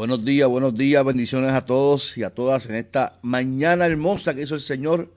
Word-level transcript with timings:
Buenos 0.00 0.24
días, 0.24 0.48
buenos 0.48 0.74
días, 0.74 1.04
bendiciones 1.04 1.50
a 1.50 1.66
todos 1.66 2.16
y 2.16 2.22
a 2.24 2.30
todas 2.30 2.64
en 2.64 2.74
esta 2.74 3.18
mañana 3.20 3.84
hermosa 3.84 4.32
que 4.32 4.44
hizo 4.44 4.54
el 4.54 4.62
Señor. 4.62 5.12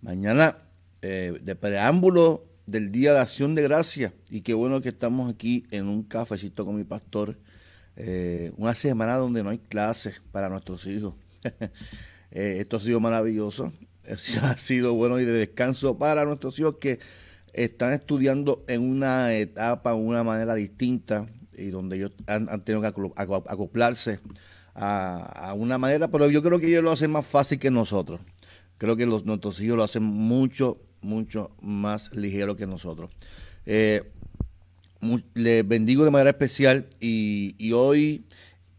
Mañana 0.00 0.56
eh, 1.02 1.38
de 1.42 1.54
preámbulo 1.54 2.46
del 2.64 2.90
Día 2.90 3.12
de 3.12 3.20
Acción 3.20 3.54
de 3.54 3.60
Gracia. 3.60 4.14
Y 4.30 4.40
qué 4.40 4.54
bueno 4.54 4.80
que 4.80 4.88
estamos 4.88 5.30
aquí 5.30 5.66
en 5.70 5.86
un 5.86 6.02
cafecito 6.02 6.64
con 6.64 6.76
mi 6.76 6.84
pastor. 6.84 7.36
Eh, 7.96 8.52
una 8.56 8.74
semana 8.74 9.16
donde 9.16 9.42
no 9.42 9.50
hay 9.50 9.58
clases 9.58 10.22
para 10.32 10.48
nuestros 10.48 10.86
hijos. 10.86 11.12
Eh, 12.32 12.56
esto 12.60 12.78
ha 12.78 12.80
sido 12.80 13.00
maravilloso. 13.00 13.72
Ha 14.42 14.56
sido 14.56 14.94
bueno 14.94 15.20
y 15.20 15.24
de 15.26 15.32
descanso 15.32 15.98
para 15.98 16.24
nuestros 16.24 16.58
hijos 16.58 16.76
que 16.80 17.00
están 17.52 17.92
estudiando 17.92 18.64
en 18.66 18.82
una 18.82 19.34
etapa, 19.34 19.94
una 19.94 20.24
manera 20.24 20.54
distinta 20.54 21.28
y 21.56 21.70
donde 21.70 21.96
ellos 21.96 22.12
han, 22.26 22.46
tenido 22.64 22.82
que 22.82 22.88
acoplarse 23.16 24.20
a, 24.74 25.54
una 25.56 25.78
manera, 25.78 26.08
pero 26.08 26.28
yo 26.30 26.42
creo 26.42 26.60
que 26.60 26.68
ellos 26.68 26.84
lo 26.84 26.92
hacen 26.92 27.10
más 27.10 27.26
fácil 27.26 27.58
que 27.58 27.70
nosotros. 27.70 28.20
Creo 28.78 28.96
que 28.96 29.06
los, 29.06 29.24
nuestros 29.24 29.60
hijos 29.60 29.76
lo 29.76 29.84
hacen 29.84 30.02
mucho, 30.02 30.78
mucho 31.00 31.50
más 31.62 32.14
ligero 32.14 32.56
que 32.56 32.66
nosotros. 32.66 33.10
Eh, 33.64 34.02
les 35.34 35.66
bendigo 35.66 36.04
de 36.04 36.10
manera 36.10 36.30
especial 36.30 36.86
y, 37.00 37.54
y, 37.58 37.72
hoy 37.72 38.24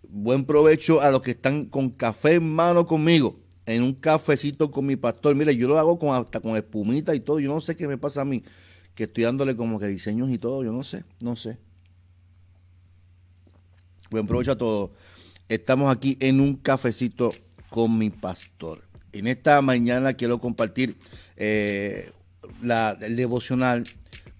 buen 0.09 0.45
provecho 0.45 1.01
a 1.01 1.09
los 1.09 1.21
que 1.21 1.31
están 1.31 1.65
con 1.65 1.89
café 1.89 2.35
en 2.35 2.53
mano 2.53 2.85
conmigo, 2.85 3.39
en 3.65 3.81
un 3.81 3.93
cafecito 3.93 4.69
con 4.69 4.85
mi 4.85 4.95
pastor. 4.97 5.35
Mire, 5.35 5.55
yo 5.55 5.67
lo 5.67 5.79
hago 5.79 5.97
con, 5.97 6.15
hasta 6.15 6.39
con 6.39 6.55
espumita 6.57 7.15
y 7.15 7.21
todo. 7.21 7.39
Yo 7.39 7.51
no 7.51 7.59
sé 7.59 7.75
qué 7.75 7.87
me 7.87 7.97
pasa 7.97 8.21
a 8.21 8.25
mí, 8.25 8.43
que 8.93 9.05
estoy 9.05 9.23
dándole 9.23 9.55
como 9.55 9.79
que 9.79 9.87
diseños 9.87 10.29
y 10.29 10.37
todo. 10.37 10.63
Yo 10.63 10.71
no 10.71 10.83
sé, 10.83 11.05
no 11.21 11.35
sé. 11.35 11.57
Buen 14.09 14.25
provecho 14.25 14.53
a 14.53 14.57
todos. 14.57 14.91
Estamos 15.49 15.93
aquí 15.93 16.17
en 16.21 16.39
un 16.39 16.55
cafecito 16.55 17.33
con 17.69 17.97
mi 17.97 18.09
pastor. 18.09 18.81
En 19.11 19.27
esta 19.27 19.61
mañana 19.61 20.13
quiero 20.13 20.39
compartir 20.39 20.95
eh, 21.35 22.11
la, 22.61 22.97
el 23.01 23.17
devocional 23.17 23.83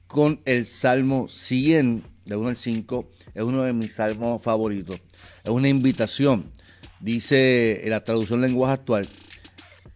con 0.08 0.40
el 0.46 0.66
Salmo 0.66 1.28
100, 1.28 2.02
de 2.24 2.36
1 2.38 2.48
al 2.48 2.56
5. 2.56 3.12
Es 3.34 3.44
uno 3.44 3.64
de 3.64 3.74
mis 3.74 3.96
salmos 3.96 4.42
favoritos. 4.42 5.02
Es 5.44 5.50
una 5.50 5.68
invitación. 5.68 6.50
Dice 7.02 7.84
en 7.84 7.90
la 7.90 8.06
traducción 8.06 8.40
lenguaje 8.40 8.74
actual, 8.74 9.10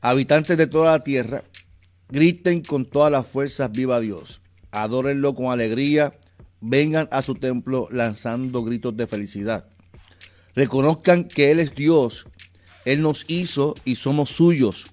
habitantes 0.02 0.58
de 0.58 0.68
toda 0.68 0.98
la 0.98 1.04
tierra, 1.04 1.46
griten 2.10 2.62
con 2.62 2.86
todas 2.86 3.10
las 3.10 3.26
fuerzas 3.26 3.72
viva 3.72 4.02
Dios. 4.02 4.42
Adórenlo 4.72 5.34
con 5.34 5.46
alegría 5.46 6.14
vengan 6.62 7.10
a 7.12 7.22
su 7.22 7.36
templo 7.36 7.88
lanzando 7.92 8.64
gritos 8.64 8.96
de 8.96 9.08
felicidad. 9.08 9.66
Reconozcan 10.56 11.26
que 11.26 11.52
Él 11.52 11.60
es 11.60 11.76
Dios, 11.76 12.26
Él 12.86 13.02
nos 13.02 13.26
hizo 13.28 13.76
y 13.84 13.96
somos 13.96 14.30
suyos. 14.30 14.86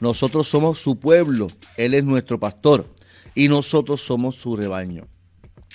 Nosotros 0.00 0.48
somos 0.48 0.78
su 0.78 0.98
pueblo, 0.98 1.48
Él 1.76 1.94
es 1.94 2.04
nuestro 2.04 2.40
pastor 2.40 2.86
y 3.34 3.48
nosotros 3.48 4.00
somos 4.00 4.36
su 4.36 4.56
rebaño. 4.56 5.06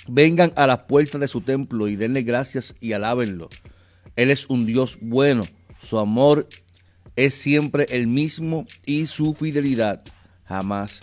Vengan 0.08 0.52
a 0.56 0.66
las 0.66 0.80
puertas 0.80 1.20
de 1.20 1.28
su 1.28 1.40
templo 1.40 1.88
y 1.88 1.96
denle 1.96 2.22
gracias 2.22 2.74
y 2.80 2.92
alábenlo. 2.92 3.48
Él 4.16 4.30
es 4.30 4.46
un 4.46 4.66
Dios 4.66 4.98
bueno, 5.00 5.44
su 5.80 5.98
amor 5.98 6.48
es 7.16 7.34
siempre 7.34 7.86
el 7.90 8.06
mismo 8.06 8.66
y 8.84 9.06
su 9.06 9.34
fidelidad 9.34 10.02
jamás 10.44 11.00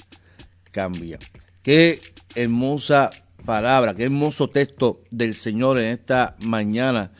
cambia. 0.72 1.20
Qué 1.62 2.02
hermosa 2.36 3.10
palabra, 3.46 3.94
qué 3.94 4.04
hermoso 4.04 4.50
texto 4.50 5.02
del 5.12 5.34
Señor 5.34 5.78
en 5.80 5.86
esta 5.86 6.36
mañana, 6.46 7.12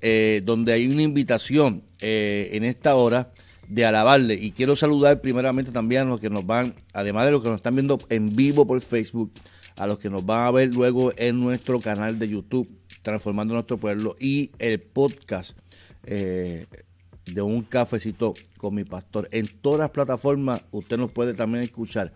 eh, 0.00 0.42
donde 0.44 0.72
hay 0.72 0.86
una 0.86 1.02
invitación 1.02 1.82
eh, 2.00 2.50
en 2.52 2.64
esta 2.64 2.94
hora 2.94 3.32
de 3.68 3.84
alabarle. 3.84 4.34
Y 4.34 4.52
quiero 4.52 4.76
saludar 4.76 5.20
primeramente 5.20 5.72
también 5.72 6.02
a 6.02 6.04
los 6.04 6.20
que 6.20 6.30
nos 6.30 6.46
van, 6.46 6.74
además 6.92 7.26
de 7.26 7.32
los 7.32 7.42
que 7.42 7.48
nos 7.48 7.56
están 7.56 7.74
viendo 7.74 7.98
en 8.08 8.34
vivo 8.34 8.66
por 8.66 8.80
Facebook, 8.80 9.32
a 9.76 9.86
los 9.86 9.98
que 9.98 10.10
nos 10.10 10.24
van 10.24 10.46
a 10.46 10.50
ver 10.50 10.72
luego 10.72 11.12
en 11.16 11.40
nuestro 11.40 11.80
canal 11.80 12.18
de 12.18 12.28
YouTube, 12.28 12.68
Transformando 13.02 13.54
Nuestro 13.54 13.78
Pueblo, 13.78 14.16
y 14.20 14.52
el 14.58 14.80
podcast 14.80 15.56
eh, 16.04 16.66
de 17.26 17.42
un 17.42 17.62
cafecito 17.62 18.34
con 18.58 18.74
mi 18.74 18.84
pastor. 18.84 19.28
En 19.32 19.46
todas 19.46 19.80
las 19.80 19.90
plataformas, 19.90 20.62
usted 20.70 20.98
nos 20.98 21.10
puede 21.10 21.34
también 21.34 21.64
escuchar 21.64 22.12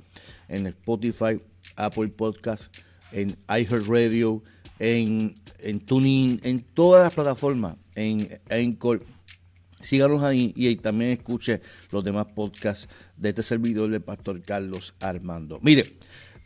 en 0.48 0.66
Spotify, 0.66 1.40
Apple 1.76 2.08
Podcast 2.08 2.74
en 3.12 3.36
iHeartRadio, 3.48 4.42
en, 4.78 5.34
en 5.60 5.80
TuneIn, 5.80 6.40
en 6.44 6.60
todas 6.60 7.04
las 7.04 7.14
plataformas, 7.14 7.76
en 7.94 8.40
Encore. 8.48 9.02
Síganos 9.80 10.22
ahí 10.22 10.52
y 10.56 10.74
también 10.76 11.12
escuche 11.12 11.60
los 11.90 12.02
demás 12.04 12.26
podcasts 12.34 12.88
de 13.16 13.28
este 13.28 13.42
servidor 13.42 13.90
del 13.90 14.02
pastor 14.02 14.42
Carlos 14.42 14.92
Armando. 15.00 15.60
Mire, 15.62 15.84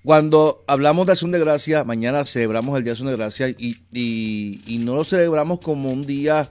cuando 0.04 0.64
hablamos 0.66 1.06
de 1.06 1.12
Acción 1.12 1.30
de 1.30 1.38
Gracia, 1.38 1.84
mañana 1.84 2.26
celebramos 2.26 2.76
el 2.76 2.82
Día 2.82 2.90
de 2.90 2.92
Acción 2.92 3.08
de 3.08 3.16
Gracia 3.16 3.48
y, 3.48 3.76
y, 3.92 4.78
no 4.78 4.96
lo 4.96 5.04
celebramos 5.04 5.60
como 5.60 5.90
un 5.90 6.04
día 6.04 6.50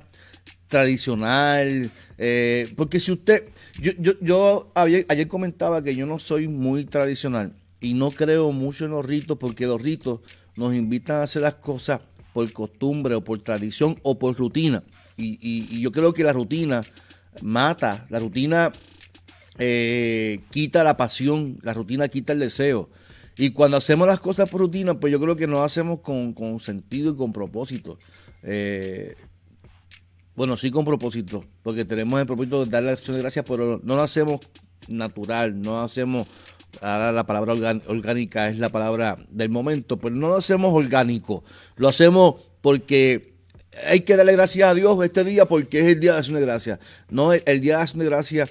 tradicional, 0.69 1.91
eh, 2.17 2.71
porque 2.77 3.01
si 3.01 3.11
usted, 3.11 3.49
yo, 3.79 3.91
yo, 3.99 4.13
yo 4.21 4.71
ayer 4.73 5.27
comentaba 5.27 5.83
que 5.83 5.95
yo 5.95 6.05
no 6.05 6.17
soy 6.17 6.47
muy 6.47 6.85
tradicional, 6.85 7.53
y 7.81 7.95
no 7.95 8.11
creo 8.11 8.51
mucho 8.51 8.85
en 8.85 8.91
los 8.91 9.05
ritos 9.05 9.37
porque 9.37 9.65
los 9.65 9.81
ritos 9.81 10.21
nos 10.55 10.73
invitan 10.75 11.17
a 11.17 11.23
hacer 11.23 11.41
las 11.41 11.55
cosas 11.55 11.99
por 12.33 12.51
costumbre 12.53 13.15
o 13.15 13.23
por 13.23 13.39
tradición 13.39 13.97
o 14.03 14.17
por 14.17 14.37
rutina. 14.37 14.83
Y, 15.17 15.81
yo 15.81 15.91
creo 15.91 16.13
que 16.13 16.23
la 16.23 16.33
rutina 16.33 16.81
mata, 17.41 18.05
la 18.09 18.19
rutina 18.19 18.71
eh, 19.57 20.39
quita 20.49 20.83
la 20.83 20.97
pasión, 20.97 21.59
la 21.61 21.73
rutina 21.73 22.07
quita 22.07 22.33
el 22.33 22.39
deseo. 22.39 22.89
Y 23.37 23.51
cuando 23.51 23.77
hacemos 23.77 24.07
las 24.07 24.19
cosas 24.19 24.49
por 24.49 24.61
rutina, 24.61 24.99
pues 24.99 25.11
yo 25.11 25.19
creo 25.19 25.35
que 25.35 25.47
nos 25.47 25.59
hacemos 25.59 25.99
con, 26.01 26.59
sentido 26.59 27.13
y 27.13 27.17
con 27.17 27.33
propósito. 27.33 27.97
Eh, 28.43 29.15
bueno, 30.35 30.57
sí 30.57 30.71
con 30.71 30.85
propósito, 30.85 31.43
porque 31.61 31.85
tenemos 31.85 32.19
el 32.19 32.25
propósito 32.25 32.63
de 32.63 32.71
dar 32.71 32.83
la 32.83 32.93
acción 32.93 33.15
de 33.15 33.21
gracias, 33.21 33.45
pero 33.47 33.79
no 33.83 33.95
lo 33.95 34.01
hacemos 34.01 34.39
natural, 34.87 35.61
no 35.61 35.71
lo 35.71 35.81
hacemos 35.81 36.27
ahora 36.79 37.11
la 37.11 37.25
palabra 37.25 37.53
orgánica 37.87 38.49
es 38.49 38.57
la 38.57 38.69
palabra 38.69 39.17
del 39.29 39.49
momento, 39.49 39.97
pero 39.97 40.15
no 40.15 40.29
lo 40.29 40.37
hacemos 40.37 40.73
orgánico, 40.73 41.43
lo 41.75 41.89
hacemos 41.89 42.35
porque 42.61 43.31
hay 43.87 44.01
que 44.01 44.15
darle 44.15 44.33
gracias 44.33 44.69
a 44.69 44.73
Dios 44.73 44.97
este 45.03 45.23
día 45.23 45.45
porque 45.45 45.79
es 45.79 45.87
el 45.87 45.99
día 45.99 46.13
de 46.13 46.19
acción 46.19 46.35
de 46.35 46.41
gracia. 46.41 46.79
No, 47.09 47.33
el 47.33 47.61
día 47.61 47.77
de 47.77 47.83
acción 47.83 47.99
de 47.99 48.05
gracia 48.05 48.47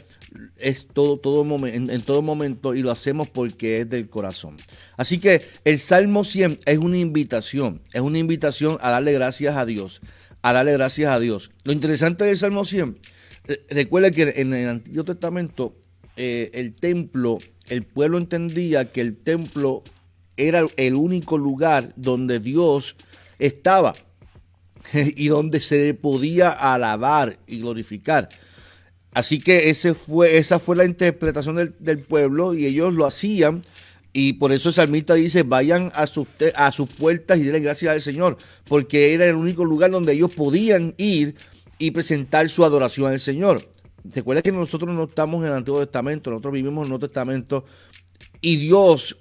es 0.58 0.86
todo, 0.86 1.18
todo 1.18 1.44
en, 1.66 2.02
todo 2.02 2.22
momento 2.22 2.74
y 2.74 2.82
lo 2.82 2.90
hacemos 2.90 3.28
porque 3.28 3.80
es 3.80 3.90
del 3.90 4.08
corazón. 4.08 4.56
Así 4.96 5.18
que 5.18 5.42
el 5.64 5.78
Salmo 5.78 6.24
100 6.24 6.60
es 6.64 6.78
una 6.78 6.98
invitación, 6.98 7.80
es 7.92 8.00
una 8.00 8.18
invitación 8.18 8.78
a 8.80 8.90
darle 8.90 9.12
gracias 9.12 9.56
a 9.56 9.66
Dios, 9.66 10.00
a 10.42 10.52
darle 10.52 10.72
gracias 10.72 11.12
a 11.12 11.18
Dios. 11.20 11.50
Lo 11.64 11.72
interesante 11.72 12.24
del 12.24 12.36
Salmo 12.36 12.64
100, 12.64 12.98
recuerde 13.68 14.12
que 14.12 14.34
en 14.36 14.54
el 14.54 14.68
Antiguo 14.68 15.04
Testamento 15.04 15.74
eh, 16.16 16.50
el 16.54 16.74
templo, 16.74 17.38
el 17.70 17.84
pueblo 17.84 18.18
entendía 18.18 18.92
que 18.92 19.00
el 19.00 19.16
templo 19.16 19.82
era 20.36 20.66
el 20.76 20.94
único 20.94 21.38
lugar 21.38 21.92
donde 21.96 22.40
Dios 22.40 22.96
estaba 23.38 23.94
y 24.92 25.28
donde 25.28 25.60
se 25.60 25.94
podía 25.94 26.50
alabar 26.50 27.38
y 27.46 27.60
glorificar. 27.60 28.28
Así 29.12 29.38
que 29.38 29.70
ese 29.70 29.94
fue, 29.94 30.38
esa 30.38 30.58
fue 30.58 30.76
la 30.76 30.84
interpretación 30.84 31.74
del, 31.78 31.98
pueblo 31.98 32.54
y 32.54 32.66
ellos 32.66 32.94
lo 32.94 33.06
hacían. 33.06 33.62
Y 34.12 34.34
por 34.34 34.52
eso 34.52 34.70
el 34.70 34.74
salmista 34.74 35.14
dice, 35.14 35.42
vayan 35.44 35.90
a 35.94 36.06
sus, 36.06 36.26
a 36.56 36.72
sus 36.72 36.88
puertas 36.88 37.38
y 37.38 37.42
denle 37.42 37.60
gracias 37.60 37.92
al 37.92 38.00
Señor, 38.00 38.38
porque 38.66 39.14
era 39.14 39.24
el 39.24 39.36
único 39.36 39.64
lugar 39.64 39.92
donde 39.92 40.12
ellos 40.12 40.34
podían 40.34 40.94
ir 40.96 41.36
y 41.78 41.92
presentar 41.92 42.48
su 42.48 42.64
adoración 42.64 43.12
al 43.12 43.20
Señor. 43.20 43.69
Recuerda 44.04 44.42
que 44.42 44.52
nosotros 44.52 44.94
no 44.94 45.04
estamos 45.04 45.40
en 45.42 45.48
el 45.48 45.54
Antiguo 45.54 45.80
Testamento, 45.80 46.30
nosotros 46.30 46.54
vivimos 46.54 46.82
en 46.82 46.84
el 46.84 46.88
Nuevo 46.90 47.06
Testamento 47.06 47.64
y 48.40 48.56
Dios 48.56 49.16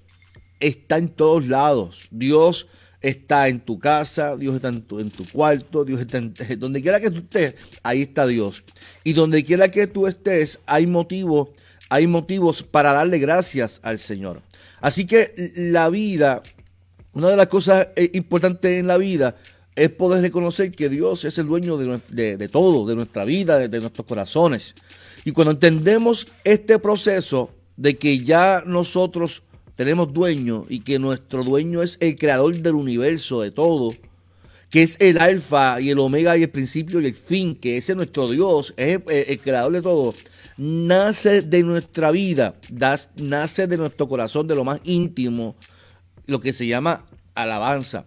está 0.60 0.98
en 0.98 1.10
todos 1.10 1.48
lados. 1.48 2.08
Dios 2.12 2.68
está 3.02 3.48
en 3.48 3.60
tu 3.60 3.80
casa, 3.80 4.36
Dios 4.36 4.56
está 4.56 4.70
en 4.70 4.82
tu, 4.82 5.00
en 5.00 5.10
tu 5.10 5.26
cuarto, 5.28 5.86
Dios 5.86 6.02
está 6.02 6.18
en 6.18 6.34
donde 6.60 6.82
quiera 6.82 7.00
que 7.00 7.12
tú 7.12 7.20
estés, 7.20 7.56
ahí 7.84 8.04
está 8.04 8.28
Dios. 8.28 8.64
Y 9.04 9.14
donde 9.14 9.44
quiera 9.44 9.70
que 9.70 9.88
tú 9.88 10.08
estés, 10.08 10.60
hay 10.66 10.88
motivos, 10.88 11.50
hay 11.90 12.08
motivos 12.08 12.64
para 12.64 12.94
darle 12.94 13.20
gracias 13.20 13.80
al 13.84 14.00
Señor. 14.00 14.42
Así 14.82 15.06
que 15.06 15.34
la 15.56 15.90
vida, 15.90 16.42
una 17.14 17.30
de 17.30 17.38
las 17.38 17.48
cosas 17.48 17.88
eh, 17.96 18.12
importantes 18.14 18.80
en 18.80 18.88
la 18.88 18.98
vida 18.98 19.36
es 19.80 19.90
poder 19.90 20.22
reconocer 20.22 20.72
que 20.72 20.90
Dios 20.90 21.24
es 21.24 21.38
el 21.38 21.48
dueño 21.48 21.78
de, 21.78 22.50
todo, 22.52 22.86
de 22.86 22.96
nuestra 22.96 23.24
vida, 23.24 23.68
de 23.68 23.80
nuestros 23.80 24.06
corazones. 24.06 24.76
Y 25.24 25.32
cuando 25.32 25.52
entendemos 25.52 26.28
este 26.44 26.80
proceso 26.80 27.50
de 27.78 27.98
que 27.98 28.20
ya 28.20 28.62
nosotros 28.66 29.42
tenemos 29.78 30.12
dueño 30.12 30.66
y 30.68 30.82
que 30.82 31.00
nuestro 31.00 31.46
dueño 31.46 31.82
es 31.82 31.98
el 32.02 32.18
creador 32.18 32.54
del 32.58 32.76
universo, 32.76 33.42
de 33.42 33.52
todo, 33.52 33.94
que 34.70 34.84
es 34.84 34.98
el 35.00 35.18
alfa 35.18 35.80
y 35.80 35.92
el 35.92 36.00
omega 36.00 36.36
y 36.36 36.44
el 36.44 36.50
principio 36.50 37.00
y 37.00 37.06
el 37.06 37.16
fin, 37.16 37.56
que 37.56 37.78
ese 37.78 37.94
es 37.94 37.96
nuestro 37.96 38.30
Dios, 38.30 38.74
es 38.76 39.00
el, 39.08 39.40
creador 39.40 39.72
de 39.72 39.82
todo, 39.82 40.14
nace 40.58 41.42
de 41.42 41.64
nuestra 41.64 42.12
vida, 42.12 42.56
nace 43.16 43.68
de 43.68 43.78
nuestro 43.78 44.10
corazón, 44.10 44.46
de 44.46 44.56
lo 44.56 44.66
más 44.66 44.82
íntimo, 44.84 45.56
lo 46.26 46.42
que 46.42 46.52
se 46.52 46.68
llama 46.68 47.06
alabanza. 47.34 48.04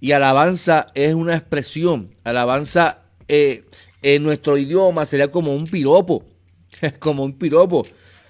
Y 0.00 0.12
alabanza 0.12 0.88
es 0.94 1.14
una 1.14 1.36
expresión, 1.36 2.10
alabanza 2.24 3.02
eh, 3.28 3.64
en 4.02 4.22
nuestro 4.22 4.56
idioma 4.56 5.04
sería 5.06 5.30
como 5.30 5.54
un 5.54 5.66
piropo, 5.66 6.24
como 6.98 7.24
un 7.24 7.34
piropo. 7.34 7.86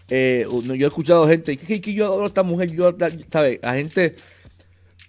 Eh, 0.09 0.45
yo 0.51 0.75
he 0.75 0.89
escuchado 0.89 1.29
gente 1.29 1.57
que, 1.57 1.81
que 1.81 1.95
yo 1.95 2.07
adoro 2.07 2.25
a 2.25 2.27
esta 2.27 2.43
mujer, 2.43 2.73
yo, 2.73 2.97
¿sabes? 3.31 3.61
Gente. 3.63 4.17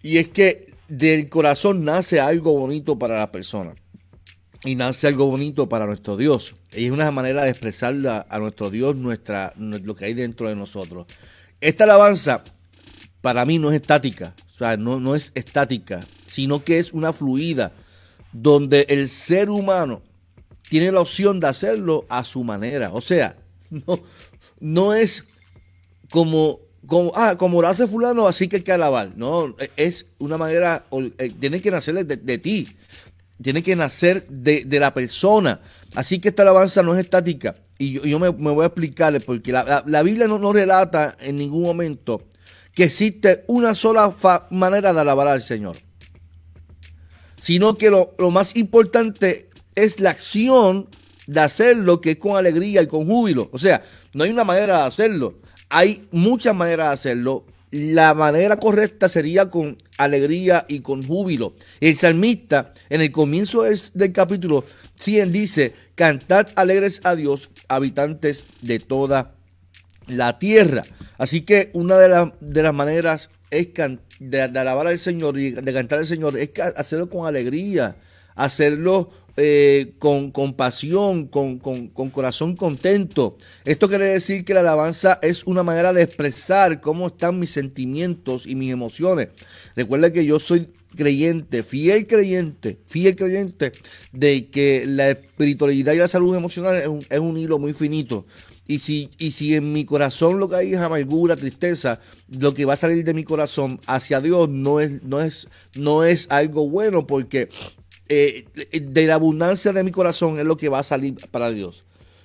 Y 0.04 0.18
es 0.18 0.30
que 0.30 0.72
del 0.88 1.30
corazón 1.30 1.84
nace 1.84 2.20
algo 2.20 2.54
bonito 2.54 3.00
para 3.00 3.18
la 3.18 3.32
persona. 3.32 3.74
Y 4.64 4.76
nace 4.76 5.08
algo 5.08 5.26
bonito 5.26 5.68
para 5.68 5.88
nuestro 5.88 6.18
Dios. 6.18 6.56
Y 6.74 6.86
es 6.86 6.92
una 6.92 7.10
manera 7.10 7.44
de 7.44 7.50
expresar 7.50 7.96
a 8.30 8.40
nuestro 8.40 8.70
Dios 8.70 8.96
nuestra, 8.96 9.54
lo 9.58 9.96
que 9.96 10.06
hay 10.06 10.14
dentro 10.14 10.48
de 10.50 10.56
nosotros. 10.56 11.08
Esta 11.60 11.86
alabanza 11.86 12.44
para 13.22 13.44
mí 13.46 13.58
no 13.58 13.72
es 13.72 13.82
estática. 13.82 14.36
O 14.54 14.58
sea, 14.58 14.78
no, 14.78 15.00
no 15.00 15.16
es 15.16 15.32
estática, 15.34 16.02
sino 16.32 16.64
que 16.64 16.80
es 16.80 16.94
una 16.94 17.12
fluida 17.12 17.74
donde 18.32 18.86
el 18.90 19.10
ser 19.10 19.50
humano 19.50 20.02
tiene 20.70 20.92
la 20.92 21.02
opción 21.02 21.42
de 21.42 21.48
hacerlo 21.48 22.06
a 22.08 22.24
su 22.24 22.44
manera. 22.46 22.92
O 22.94 23.02
sea, 23.02 23.36
no, 24.62 24.94
es 24.94 25.26
como, 26.10 26.62
como, 26.86 27.12
ah, 27.16 27.36
como 27.38 27.62
lo 27.62 27.68
hace 27.68 27.88
fulano, 27.88 28.28
así 28.28 28.48
que 28.48 28.58
hay 28.58 28.62
que 28.62 28.72
alabar. 28.72 29.12
No, 29.18 29.54
es 29.76 30.06
una 30.20 30.38
manera, 30.38 30.86
eh, 31.18 31.34
tiene 31.38 31.62
que 31.62 31.72
nacer 31.72 32.06
de, 32.06 32.38
ti, 32.38 32.70
tiene 33.42 33.62
que 33.62 33.76
nacer 33.76 34.26
de, 34.30 34.66
la 34.80 34.94
persona. 34.94 35.60
Así 35.94 36.20
que 36.20 36.30
esta 36.30 36.44
alabanza 36.44 36.82
no 36.82 36.94
es 36.94 37.04
estática. 37.04 37.56
Y 37.78 38.00
yo, 38.10 38.20
me, 38.20 38.30
voy 38.30 38.64
a 38.64 38.68
explicarle, 38.68 39.20
porque 39.20 39.52
la, 39.52 40.04
Biblia 40.04 40.28
no, 40.28 40.40
no, 40.40 40.54
relata 40.54 41.18
en 41.20 41.36
ningún 41.36 41.64
momento 41.64 42.22
que 42.74 42.86
existe 42.86 43.44
una 43.48 43.76
sola 43.76 44.16
manera 44.52 44.94
de 44.94 45.02
alabar 45.02 45.28
al 45.28 45.42
Señor. 45.42 45.76
Sino 47.42 47.76
que 47.76 47.90
lo, 47.90 48.14
lo 48.20 48.30
más 48.30 48.56
importante 48.56 49.50
es 49.74 50.00
la 50.00 50.12
acción 50.12 50.88
de 51.26 51.40
hacerlo 51.40 52.02
que 52.02 52.12
es 52.12 52.18
con 52.18 52.38
alegría 52.38 52.82
y 52.84 52.88
con 52.88 53.08
júbilo. 53.08 53.50
O 53.52 53.58
sea, 53.58 53.84
no 54.14 54.24
hay 54.24 54.30
una 54.30 54.44
manera 54.44 54.78
de 54.78 54.84
hacerlo. 54.84 55.40
Hay 55.70 56.08
muchas 56.12 56.56
maneras 56.56 56.88
de 56.88 56.94
hacerlo. 56.94 57.46
La 57.72 58.14
manera 58.14 58.58
correcta 58.58 59.08
sería 59.08 59.50
con 59.50 59.82
alegría 59.98 60.66
y 60.68 60.82
con 60.82 61.04
júbilo. 61.04 61.54
El 61.80 61.96
salmista, 61.96 62.74
en 62.90 63.02
el 63.02 63.12
comienzo 63.12 63.64
del, 63.64 64.12
capítulo 64.12 64.66
100, 64.96 65.32
dice, 65.32 65.74
cantad 65.96 66.48
alegres 66.56 67.00
a 67.06 67.16
Dios, 67.16 67.50
habitantes 67.70 68.46
de 68.62 68.80
toda 68.80 69.36
la 70.08 70.38
tierra. 70.38 70.84
Así 71.18 71.42
que 71.42 71.70
una 71.74 71.98
de, 71.98 72.32
de 72.42 72.64
las 72.64 72.74
maneras 72.74 73.30
es 73.52 73.68
de, 74.22 74.42
alabar 74.42 74.88
al 74.88 75.00
Señor 75.00 75.40
y 75.40 75.52
de 75.52 75.74
cantar 75.74 76.00
al 76.00 76.06
Señor 76.06 76.38
es 76.38 76.52
hacerlo 76.76 77.10
con 77.10 77.26
alegría, 77.26 77.96
hacerlo 78.36 79.10
eh, 79.36 79.94
con 79.98 80.30
compasión, 80.32 81.28
con, 81.28 81.58
con, 81.58 82.10
corazón 82.12 82.56
contento. 82.56 83.38
Esto 83.66 83.90
quiere 83.90 84.06
decir 84.06 84.46
que 84.46 84.54
la 84.54 84.60
alabanza 84.60 85.18
es 85.24 85.44
una 85.46 85.64
manera 85.64 85.92
de 85.92 86.04
expresar 86.04 86.82
cómo 86.82 87.08
están 87.08 87.40
mis 87.40 87.50
sentimientos 87.50 88.46
y 88.46 88.56
mis 88.56 88.72
emociones. 88.72 89.30
Recuerda 89.76 90.14
que 90.14 90.24
yo 90.24 90.40
soy 90.40 90.70
creyente, 90.96 91.64
fiel 91.64 92.06
creyente, 92.06 92.78
fiel 92.86 93.16
creyente 93.16 93.72
de 94.12 94.50
que 94.50 94.84
la 94.86 95.12
espiritualidad 95.12 95.94
y 95.94 95.98
la 95.98 96.08
salud 96.08 96.36
emocional 96.36 96.76
es 96.76 96.88
un, 96.88 97.00
es 97.10 97.20
un 97.20 97.38
hilo 97.38 97.58
muy 97.58 97.74
finito. 97.74 98.26
Y 98.72 98.80
si, 98.80 99.10
y 99.18 99.32
si 99.32 99.54
en 99.54 99.74
mi 99.74 99.84
corazón 99.84 100.40
lo 100.40 100.48
que 100.48 100.56
hay 100.56 100.74
es 100.74 100.80
amargura, 100.80 101.36
tristeza, 101.36 102.00
lo 102.30 102.54
que 102.54 102.64
va 102.64 102.76
a 102.76 102.78
salir 102.78 103.04
de 103.04 103.14
mi 103.14 103.26
corazón 103.26 103.82
hacia 103.86 104.22
Dios 104.22 104.48
no 104.48 104.80
es, 104.80 105.04
no 105.04 105.20
es, 105.20 105.50
no 105.76 106.06
es 106.06 106.32
algo 106.32 106.70
bueno 106.70 107.06
porque 107.06 107.50
eh, 108.08 108.46
de 108.72 109.08
la 109.08 109.16
abundancia 109.16 109.74
de 109.74 109.84
mi 109.84 109.92
corazón 109.92 110.40
es 110.40 110.46
lo 110.46 110.56
que 110.56 110.70
va 110.70 110.80
a 110.80 110.84
salir 110.84 111.16
para 111.32 111.52
Dios. 111.52 111.84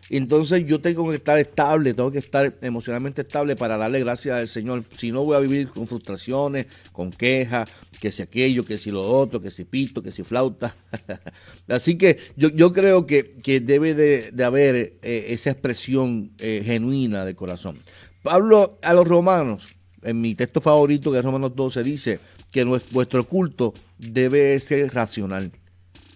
Entonces 0.09 0.65
yo 0.65 0.81
tengo 0.81 1.11
que 1.11 1.17
estar 1.17 1.37
estable, 1.37 1.95
tengo 1.95 2.13
que 2.13 2.19
estar 2.19 2.55
emocionalmente 2.63 3.23
estable 3.23 3.57
para 3.57 3.77
darle 3.77 3.99
gracias 3.99 4.39
al 4.39 4.47
Señor. 4.47 4.85
Si 4.97 5.11
no 5.11 5.25
voy 5.25 5.35
a 5.35 5.41
vivir 5.41 5.71
con 5.71 5.89
frustraciones, 5.89 6.67
con 6.93 7.11
quejas, 7.11 7.69
que 8.01 8.13
si 8.13 8.23
aquello, 8.23 8.65
que 8.65 8.77
si 8.77 8.91
lo 8.91 9.03
otro, 9.03 9.41
que 9.41 9.51
si 9.51 9.65
pito, 9.65 10.03
que 10.03 10.13
si 10.13 10.23
flauta. 10.23 10.77
Así 11.69 11.97
que 11.97 12.19
yo, 12.37 12.49
yo 12.51 12.73
creo 12.73 13.07
que, 13.07 13.35
debe 13.61 13.95
de, 13.95 14.45
haber 14.45 14.99
eh, 15.03 15.27
esa 15.29 15.51
expresión 15.51 16.33
eh, 16.39 16.63
genuina 16.65 17.25
de 17.25 17.35
corazón. 17.35 17.79
Pablo 18.23 18.79
a 18.83 18.93
los 18.93 19.07
romanos, 19.07 19.77
en 20.03 20.21
mi 20.21 20.35
texto 20.35 20.61
favorito 20.61 21.11
que 21.11 21.19
es 21.19 21.25
Romanos 21.25 21.53
12, 21.55 21.83
dice 21.83 22.21
que 22.53 22.65
vuestro 22.65 23.27
culto 23.27 23.75
debe 23.99 24.59
ser 24.61 24.93
racional. 24.93 25.51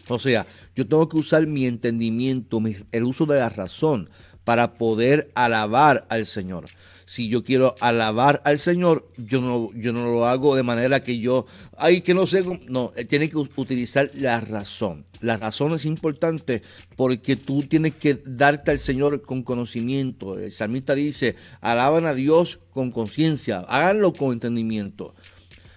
O 0.09 0.19
sea, 0.19 0.47
yo 0.75 0.87
tengo 0.87 1.09
que 1.09 1.19
usar 1.19 1.47
mi 1.47 1.67
entendimiento, 1.67 2.61
el 2.93 3.05
uso 3.05 3.27
de 3.27 3.39
la 3.39 3.49
razón 3.49 4.11
para 4.45 4.75
poder 4.75 5.31
alabar 5.35 6.07
al 6.09 6.27
Señor. 6.27 6.65
Si 7.11 7.29
yo 7.29 7.43
quiero 7.43 7.75
alabar 7.81 8.41
al 8.45 8.61
Señor, 8.61 9.11
yo 9.17 9.41
no, 9.41 9.71
yo 9.75 9.93
no 9.93 10.13
lo 10.13 10.27
hago 10.27 10.55
de 10.55 10.63
manera 10.63 11.03
que 11.03 11.19
yo, 11.19 11.45
ay, 11.77 12.03
que 12.03 12.15
no 12.15 12.25
sé, 12.25 12.45
no, 12.69 12.93
tiene 13.09 13.29
que 13.29 13.37
utilizar 13.37 14.13
la 14.15 14.39
razón. 14.39 15.05
La 15.21 15.37
razón 15.37 15.73
es 15.73 15.87
importante 15.87 16.63
porque 16.95 17.35
tú 17.35 17.65
tienes 17.65 17.95
que 17.97 18.23
darte 18.25 18.71
al 18.71 18.79
Señor 18.79 19.23
con 19.23 19.43
conocimiento. 19.43 20.39
El 20.39 20.53
salmista 20.53 20.95
dice, 20.95 21.35
alaban 21.61 22.07
a 22.07 22.15
Dios 22.15 22.61
con 22.71 22.93
conciencia, 22.93 23.59
háganlo 23.67 24.13
con 24.13 24.33
entendimiento. 24.33 25.13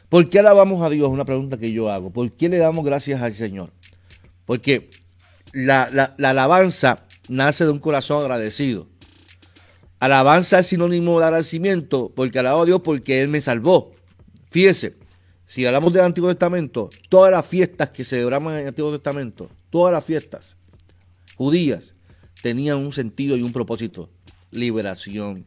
¿Por 0.09 0.29
qué 0.29 0.37
alabamos 0.37 0.83
a 0.83 0.91
Dios? 0.91 1.09
Una 1.09 1.25
pregunta 1.25 1.57
que 1.57 1.71
yo 1.71 1.89
hago. 1.89 2.11
¿Por 2.11 2.31
qué 2.33 2.47
le 2.47 2.59
damos 2.59 2.85
gracias 2.85 3.23
al 3.23 3.33
Señor? 3.33 3.71
Porque 4.45 4.91
la, 5.51 6.13
alabanza 6.19 7.07
nace 7.27 7.65
de 7.65 7.71
un 7.71 7.79
corazón 7.79 8.21
agradecido. 8.21 8.87
Alabanza 10.03 10.59
es 10.59 10.67
sinónimo 10.67 11.17
de 11.17 11.27
agradecimiento 11.27 12.11
porque 12.13 12.37
alabo 12.37 12.63
a 12.63 12.65
Dios 12.65 12.81
porque 12.83 13.21
Él 13.21 13.29
me 13.29 13.39
salvó. 13.39 13.93
Fíjese, 14.51 14.95
si 15.47 15.65
hablamos 15.65 15.93
del 15.93 16.03
Antiguo 16.03 16.29
Testamento, 16.29 16.89
todas 17.07 17.31
las 17.31 17.45
fiestas 17.45 17.91
que 17.91 18.03
celebramos 18.03 18.51
en 18.51 18.59
el 18.59 18.67
Antiguo 18.67 18.91
Testamento, 18.91 19.49
todas 19.69 19.93
las 19.93 20.03
fiestas 20.03 20.57
judías, 21.37 21.93
tenían 22.41 22.79
un 22.79 22.91
sentido 22.91 23.37
y 23.37 23.43
un 23.43 23.53
propósito. 23.53 24.09
Liberación, 24.51 25.45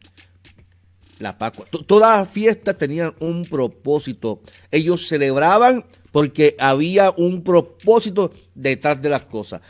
la 1.19 1.37
Pascua. 1.37 1.67
Todas 1.85 2.21
las 2.21 2.27
fiestas 2.27 2.79
tenían 2.79 3.13
un 3.19 3.45
propósito. 3.45 4.41
Ellos 4.71 5.07
celebraban 5.07 5.85
porque 6.11 6.55
había 6.57 7.13
un 7.15 7.43
propósito 7.43 8.33
detrás 8.55 8.99
de 9.03 9.09
las 9.09 9.25
cosas. 9.25 9.61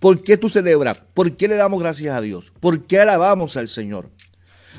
¿Por 0.00 0.24
qué 0.24 0.36
tú 0.36 0.48
celebras? 0.48 1.00
¿Por 1.14 1.36
qué 1.36 1.46
le 1.46 1.54
damos 1.54 1.78
gracias 1.78 2.12
a 2.12 2.20
Dios? 2.20 2.52
¿Por 2.58 2.84
qué 2.88 2.98
alabamos 2.98 3.56
al 3.56 3.68
Señor? 3.68 4.10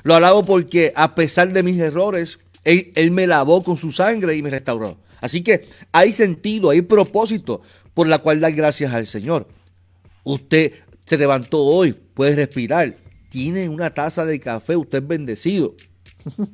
Lo 0.04 0.16
alabo 0.16 0.46
porque 0.46 0.94
a 0.96 1.16
pesar 1.16 1.52
de 1.52 1.64
mis 1.64 1.80
errores, 1.80 2.40
Él, 2.64 3.12
me 3.12 3.26
lavó 3.26 3.64
con 3.64 3.78
su 3.78 3.92
sangre 3.92 4.36
y 4.36 4.42
me 4.42 4.50
restauró. 4.50 4.98
Así 5.22 5.42
que 5.42 5.68
hay 5.92 6.12
sentido, 6.12 6.70
hay 6.70 6.82
propósito 6.82 7.62
por 7.94 8.08
la 8.08 8.20
cual 8.20 8.42
dar 8.42 8.52
gracias 8.52 8.94
al 8.94 9.08
Señor. 9.08 9.48
Usted 10.24 10.74
se 11.06 11.18
levantó 11.18 11.64
hoy, 11.64 11.94
puede 11.94 12.36
respirar, 12.36 12.96
tiene 13.30 13.70
una 13.70 13.94
taza 13.94 14.26
de 14.26 14.40
café, 14.40 14.76
usted 14.76 15.00
es 15.00 15.08
bendecido. 15.08 15.76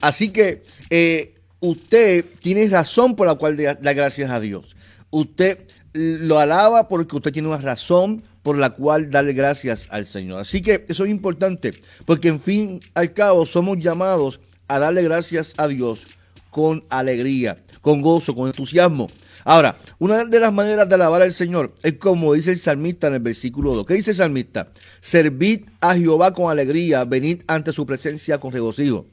Así 0.00 0.30
que 0.30 0.62
eh, 0.88 1.34
usted 1.58 2.24
tiene 2.40 2.68
razón 2.68 3.16
por 3.16 3.26
la 3.26 3.34
cual 3.34 3.56
da 3.56 3.92
gracias 3.92 4.30
a 4.30 4.40
Dios. 4.40 4.76
Usted 5.10 5.66
lo 5.92 6.38
alaba 6.38 6.88
porque 6.88 7.16
usted 7.16 7.32
tiene 7.32 7.48
una 7.48 7.58
razón 7.58 8.22
por 8.42 8.56
la 8.56 8.70
cual 8.70 9.10
darle 9.10 9.32
gracias 9.32 9.86
al 9.90 10.06
Señor. 10.06 10.40
Así 10.40 10.62
que 10.62 10.86
eso 10.88 11.04
es 11.04 11.10
importante, 11.10 11.72
porque 12.06 12.28
en 12.28 12.40
fin 12.40 12.80
al 12.94 13.12
cabo 13.12 13.46
somos 13.46 13.78
llamados 13.78 14.40
a 14.68 14.78
darle 14.78 15.02
gracias 15.02 15.54
a 15.56 15.68
Dios 15.68 16.02
con 16.50 16.84
alegría, 16.88 17.58
con 17.80 18.02
gozo, 18.02 18.34
con 18.34 18.48
entusiasmo. 18.48 19.08
Ahora, 19.44 19.76
una 19.98 20.24
de 20.24 20.40
las 20.40 20.52
maneras 20.52 20.88
de 20.88 20.94
alabar 20.94 21.22
al 21.22 21.32
Señor 21.32 21.74
es 21.82 21.94
como 21.94 22.34
dice 22.34 22.52
el 22.52 22.58
salmista 22.58 23.06
en 23.06 23.14
el 23.14 23.20
versículo 23.20 23.74
2. 23.74 23.86
¿Qué 23.86 23.94
dice 23.94 24.10
el 24.10 24.16
salmista? 24.16 24.70
Servid 25.00 25.62
a 25.80 25.94
Jehová 25.96 26.32
con 26.34 26.50
alegría, 26.50 27.04
venid 27.04 27.42
ante 27.46 27.72
su 27.72 27.86
presencia 27.86 28.38
con 28.38 28.52
regocijo. 28.52 29.06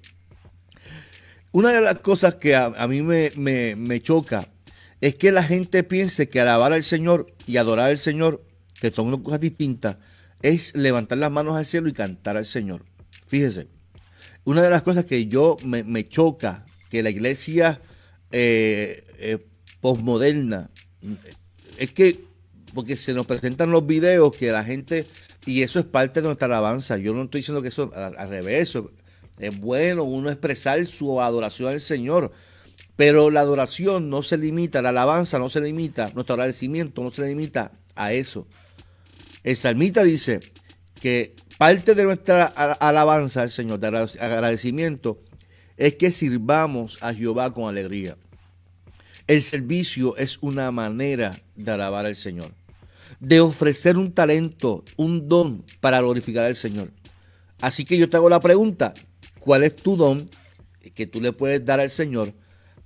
Una 1.51 1.72
de 1.72 1.81
las 1.81 2.00
cosas 2.00 2.36
que 2.36 2.55
a, 2.55 2.88
mí 2.88 3.01
me, 3.01 3.31
me 3.36 4.01
choca 4.01 4.48
es 5.00 5.15
que 5.15 5.31
la 5.31 5.43
gente 5.43 5.84
piense 5.84 6.27
que 6.27 6.41
alabar 6.41 6.74
al 6.74 6.84
Señor 6.84 7.27
y 7.46 7.57
adorar 7.57 7.89
al 7.89 7.98
Señor, 7.98 8.43
que 8.79 8.91
son 8.91 9.12
dos 9.12 9.22
cosas 9.22 9.39
distintas, 9.39 9.98
es 10.41 10.75
levantar 10.75 11.17
las 11.17 11.31
manos 11.31 11.55
al 11.55 11.65
cielo 11.65 11.89
y 11.89 11.93
cantar 11.93 12.38
al 12.38 12.46
Señor. 12.46 12.86
Fíjese, 13.27 13.67
una 14.43 14.62
de 14.62 14.69
las 14.69 14.81
cosas 14.81 15.05
que 15.05 15.27
yo 15.27 15.57
me, 15.65 16.07
choca, 16.07 16.65
que 16.89 17.03
la 17.03 17.10
iglesia 17.10 17.81
eh, 18.31 19.03
eh, 19.17 19.39
posmoderna, 19.81 20.69
es 21.77 21.93
que, 21.93 22.24
porque 22.74 22.96
se 22.96 23.13
nos 23.13 23.25
presentan 23.25 23.72
los 23.72 23.86
videos 23.86 24.36
que 24.36 24.51
la 24.51 24.63
gente, 24.63 25.05
y 25.46 25.63
eso 25.63 25.79
es 25.79 25.86
parte 25.86 26.22
de 26.22 26.27
nuestra 26.27 26.48
alabanza, 26.48 26.98
yo 26.98 27.13
no 27.13 27.24
estoy 27.24 27.41
diciendo 27.41 27.62
que 27.62 27.69
eso 27.69 27.91
al, 27.93 28.29
revés, 28.29 28.74
es 29.39 29.60
bueno 29.60 30.03
uno 30.03 30.29
expresar 30.29 30.86
su 30.86 31.22
adoración 31.22 31.69
al 31.69 31.81
Señor, 31.81 32.31
pero 32.96 33.29
la 33.29 33.41
adoración 33.41 34.10
no 34.10 34.24
se 34.24 34.38
limita, 34.38 34.81
la 34.81 34.89
alabanza 34.89 35.39
no 35.39 35.50
se 35.50 35.62
limita, 35.62 36.10
nuestro 36.15 36.34
agradecimiento 36.34 37.03
no 37.03 37.12
se 37.12 37.27
limita 37.27 37.72
a 37.96 38.13
eso. 38.13 38.48
El 39.44 39.56
salmita 39.56 40.03
dice 40.03 40.39
que 41.00 41.36
parte 41.58 41.96
de 41.96 42.03
nuestra 42.03 42.46
alabanza 42.46 43.41
al 43.41 43.50
Señor, 43.50 43.79
de 43.79 43.88
agradecimiento, 43.88 45.20
es 45.77 45.96
que 45.96 46.12
sirvamos 46.12 46.98
a 47.01 47.13
Jehová 47.13 47.53
con 47.53 47.70
alegría. 47.70 48.17
El 49.27 49.41
servicio 49.41 50.15
es 50.17 50.38
una 50.41 50.72
manera 50.72 51.39
de 51.56 51.72
alabar 51.72 52.06
al 52.06 52.15
Señor, 52.15 52.51
de 53.20 53.41
ofrecer 53.41 53.98
un 53.98 54.13
talento, 54.13 54.84
un 54.96 55.27
don 55.27 55.63
para 55.82 56.00
glorificar 56.00 56.46
al 56.46 56.56
Señor. 56.56 56.91
Así 57.60 57.86
que 57.86 57.98
yo 57.98 58.10
te 58.10 58.17
hago 58.17 58.29
la 58.29 58.39
pregunta, 58.39 58.94
¿cuál 59.39 59.63
es 59.63 59.75
tu 59.75 59.98
don 59.98 60.25
que 60.96 61.08
tú 61.08 61.22
le 61.22 61.34
puedes 61.34 61.65
dar 61.65 61.79
al 61.79 61.89
Señor 61.89 62.34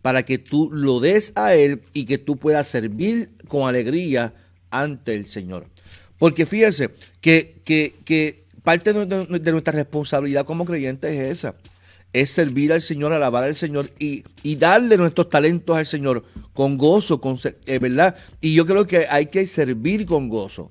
para 0.01 0.24
que 0.24 0.38
tú 0.39 0.70
lo 0.72 1.00
des 1.00 1.31
a 1.36 1.53
Él 1.53 1.84
y 1.93 2.05
que 2.05 2.17
tú 2.17 2.38
puedas 2.38 2.67
servir 2.67 3.31
con 3.48 3.67
alegría 3.67 4.34
ante 4.70 5.13
el 5.13 5.27
Señor? 5.27 5.67
Porque 6.21 6.45
fíjese 6.45 6.91
que, 7.19 7.63
que, 7.65 8.45
parte 8.61 8.93
de, 8.93 9.25
nuestra 9.51 9.73
responsabilidad 9.73 10.45
como 10.45 10.65
creyentes 10.65 11.09
es 11.09 11.39
esa. 11.39 11.55
Es 12.13 12.29
servir 12.29 12.71
al 12.71 12.83
Señor, 12.83 13.11
alabar 13.11 13.45
al 13.45 13.55
Señor 13.55 13.89
y, 13.97 14.23
darle 14.57 14.97
nuestros 14.97 15.31
talentos 15.31 15.75
al 15.75 15.87
Señor 15.87 16.23
con 16.53 16.77
gozo, 16.77 17.19
con, 17.19 17.39
eh, 17.65 17.79
¿verdad? 17.79 18.15
Y 18.39 18.53
yo 18.53 18.67
creo 18.67 18.85
que 18.85 19.07
hay 19.09 19.25
que 19.25 19.47
servir 19.47 20.05
con 20.05 20.29
gozo. 20.29 20.69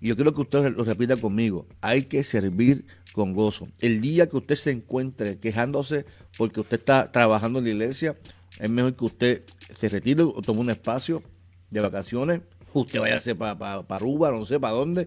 Y 0.00 0.08
yo 0.08 0.16
quiero 0.16 0.34
que 0.34 0.40
usted 0.40 0.74
lo 0.74 0.82
repita 0.82 1.16
conmigo. 1.16 1.64
Hay 1.80 2.06
que 2.06 2.24
servir 2.24 2.84
con 3.12 3.34
gozo. 3.34 3.68
El 3.78 4.00
día 4.00 4.28
que 4.28 4.38
usted 4.38 4.56
se 4.56 4.72
encuentre 4.72 5.38
quejándose 5.38 6.06
porque 6.36 6.58
usted 6.58 6.80
está 6.80 7.12
trabajando 7.12 7.60
en 7.60 7.66
la 7.66 7.70
iglesia, 7.70 8.16
es 8.58 8.68
mejor 8.68 8.96
que 8.96 9.04
usted 9.04 9.42
se 9.78 9.88
retire 9.88 10.24
o 10.24 10.42
tome 10.42 10.58
un 10.58 10.70
espacio 10.70 11.22
de 11.70 11.80
vacaciones 11.80 12.40
usted 12.74 13.00
vaya 13.00 13.20
para 13.34 13.58
pa, 13.58 13.82
pa 13.82 13.96
Aruba, 13.96 14.30
no 14.30 14.44
sé 14.44 14.58
para 14.58 14.74
dónde. 14.74 15.04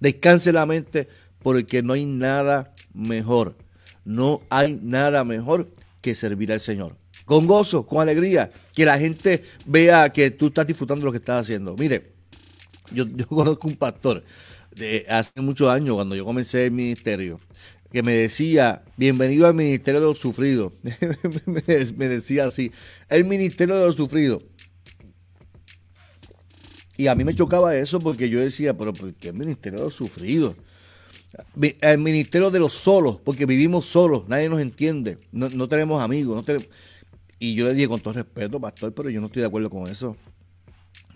Descanse 0.00 0.52
la 0.52 0.66
mente 0.66 1.08
porque 1.42 1.82
no 1.82 1.94
hay 1.94 2.04
nada 2.04 2.72
mejor. 2.92 3.56
No 4.04 4.42
hay 4.50 4.78
nada 4.82 5.24
mejor 5.24 5.70
que 6.00 6.14
servir 6.14 6.52
al 6.52 6.60
Señor. 6.60 6.96
Con 7.24 7.46
gozo, 7.46 7.86
con 7.86 8.00
alegría, 8.00 8.50
que 8.74 8.84
la 8.84 8.98
gente 8.98 9.42
vea 9.64 10.10
que 10.10 10.30
tú 10.30 10.46
estás 10.46 10.66
disfrutando 10.66 11.04
lo 11.04 11.12
que 11.12 11.18
estás 11.18 11.42
haciendo. 11.42 11.74
Mire, 11.76 12.12
yo, 12.92 13.04
yo 13.16 13.26
conozco 13.26 13.66
un 13.68 13.76
pastor 13.76 14.22
hace 15.08 15.40
muchos 15.40 15.68
años, 15.68 15.94
cuando 15.94 16.14
yo 16.14 16.24
comencé 16.24 16.66
el 16.66 16.72
ministerio, 16.72 17.40
que 17.92 18.02
me 18.02 18.12
decía, 18.12 18.82
bienvenido 18.96 19.46
al 19.46 19.54
Ministerio 19.54 20.00
de 20.00 20.06
los 20.06 20.18
Sufridos. 20.18 20.72
me 21.96 22.08
decía 22.08 22.46
así, 22.46 22.72
el 23.08 23.24
Ministerio 23.24 23.76
de 23.76 23.86
los 23.86 23.96
Sufridos. 23.96 24.42
Y 26.96 27.08
a 27.08 27.14
mí 27.14 27.24
me 27.24 27.34
chocaba 27.34 27.76
eso 27.76 28.00
porque 28.00 28.28
yo 28.28 28.40
decía, 28.40 28.76
pero 28.76 28.92
¿por 28.92 29.12
qué 29.14 29.28
el 29.28 29.34
ministerio 29.34 29.78
de 29.78 29.84
los 29.84 29.94
sufridos? 29.94 30.54
El 31.80 31.98
ministerio 31.98 32.50
de 32.50 32.58
los 32.58 32.72
solos, 32.72 33.18
porque 33.22 33.44
vivimos 33.44 33.84
solos, 33.84 34.26
nadie 34.28 34.48
nos 34.48 34.60
entiende, 34.60 35.18
no, 35.32 35.68
tenemos 35.68 36.02
amigos. 36.02 36.34
No 36.34 36.44
tenemos... 36.44 36.68
Y 37.38 37.54
yo 37.54 37.66
le 37.66 37.74
dije 37.74 37.88
con 37.88 38.00
todo 38.00 38.14
respeto, 38.14 38.58
pastor, 38.58 38.94
pero 38.94 39.10
yo 39.10 39.20
no 39.20 39.26
estoy 39.26 39.42
de 39.42 39.48
acuerdo 39.48 39.68
con 39.68 39.90
eso. 39.90 40.16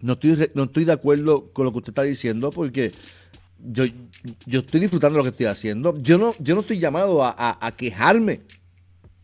No 0.02 0.14
estoy, 0.14 0.50
no 0.54 0.64
estoy 0.64 0.84
de 0.84 0.92
acuerdo 0.92 1.46
con 1.52 1.64
lo 1.64 1.72
que 1.72 1.78
usted 1.78 1.90
está 1.90 2.02
diciendo 2.02 2.50
porque 2.50 2.92
yo, 3.58 3.84
yo 4.44 4.60
estoy 4.60 4.80
disfrutando 4.80 5.16
lo 5.16 5.24
que 5.24 5.30
estoy 5.30 5.46
haciendo. 5.46 5.96
Yo 5.98 6.18
no, 6.18 6.34
yo 6.38 6.54
no 6.54 6.60
estoy 6.60 6.78
llamado 6.78 7.24
a 7.24 7.74
quejarme. 7.76 8.42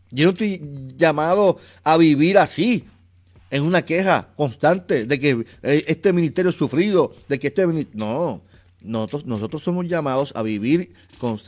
Yo 0.09 0.25
no 0.25 0.31
estoy 0.31 0.61
llamado 0.95 1.59
a 1.83 1.97
vivir 1.97 2.37
así 2.39 2.85
en 3.49 3.63
una 3.63 3.83
queja 3.83 4.29
constante 4.35 5.05
de 5.05 5.19
que 5.19 5.45
eh, 5.63 5.85
este 5.87 6.13
ministerio 6.13 6.51
ha 6.51 6.53
sufrido, 6.53 7.13
de 7.29 7.39
que 7.39 7.47
este 7.47 7.65
no, 7.93 8.41
nosotros, 8.83 9.25
nosotros 9.25 9.63
somos 9.63 9.87
llamados 9.87 10.33
a 10.35 10.43
vivir 10.43 10.91
con, 11.19 11.39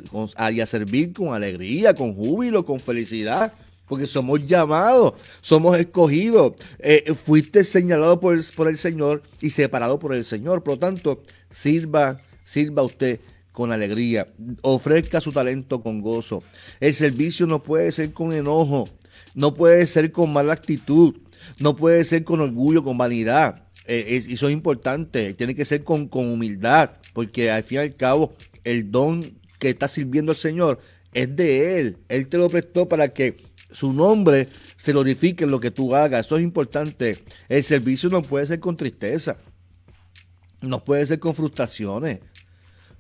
y 0.52 0.62
a 0.62 0.66
servir 0.66 1.14
con 1.14 1.34
alegría, 1.34 1.94
con 1.94 2.14
júbilo, 2.14 2.66
con 2.66 2.80
felicidad, 2.80 3.54
porque 3.88 4.06
somos 4.06 4.46
llamados, 4.46 5.14
somos 5.42 5.78
escogidos, 5.78 6.54
eh, 6.80 7.14
fuiste 7.14 7.64
señalado 7.64 8.20
por 8.20 8.36
el, 8.36 8.44
por 8.56 8.68
el 8.68 8.78
Señor 8.78 9.24
y 9.42 9.50
separado 9.50 10.00
por 10.00 10.14
el 10.14 10.24
Señor, 10.24 10.64
por 10.64 10.76
lo 10.76 10.80
tanto, 10.80 11.22
sirva, 11.50 12.22
sirva 12.44 12.84
usted 12.84 13.20
con 13.52 13.72
alegría, 13.72 14.28
ofrezca 14.62 15.20
su 15.20 15.32
talento 15.32 15.82
con 15.82 16.00
gozo. 16.02 16.44
El 16.80 16.94
servicio 16.94 17.48
no 17.48 17.62
puede 17.64 17.92
ser 17.92 18.14
con 18.14 18.32
enojo, 18.32 18.88
no 19.34 19.54
puede 19.54 19.86
ser 19.88 20.12
con 20.12 20.32
mala 20.32 20.54
actitud, 20.54 21.16
no 21.58 21.76
puede 21.76 22.06
ser 22.06 22.24
con 22.24 22.42
orgullo, 22.42 22.84
con 22.84 22.98
vanidad. 22.98 23.64
Eh, 23.86 24.24
eso 24.30 24.48
es 24.48 24.54
importante. 24.54 25.34
Tiene 25.34 25.56
que 25.56 25.66
ser 25.66 25.84
con, 25.84 26.10
humildad, 26.12 26.92
porque 27.14 27.50
al 27.50 27.64
fin 27.64 27.78
y 27.78 27.82
al 27.82 27.96
cabo 27.96 28.36
el 28.64 28.92
don 28.92 29.40
que 29.58 29.70
está 29.70 29.88
sirviendo 29.88 30.32
el 30.34 30.38
Señor 30.38 30.80
es 31.14 31.36
de 31.36 31.80
Él. 31.80 31.98
Él 32.08 32.28
te 32.28 32.38
lo 32.38 32.50
prestó 32.50 32.88
para 32.88 33.10
que 33.10 33.38
su 33.72 33.94
nombre 33.94 34.48
se 34.78 34.92
glorifique 34.92 35.44
en 35.44 35.52
lo 35.52 35.60
que 35.60 35.72
tú 35.72 35.96
hagas. 35.96 36.28
Eso 36.28 36.38
es 36.38 36.44
importante. 36.44 37.18
El 37.48 37.64
servicio 37.64 38.10
no 38.10 38.22
puede 38.22 38.46
ser 38.46 38.60
con 38.60 38.78
tristeza. 38.78 39.38
No 40.62 40.84
puede 40.84 41.06
ser 41.06 41.20
con 41.20 41.34
frustraciones. 41.34 42.20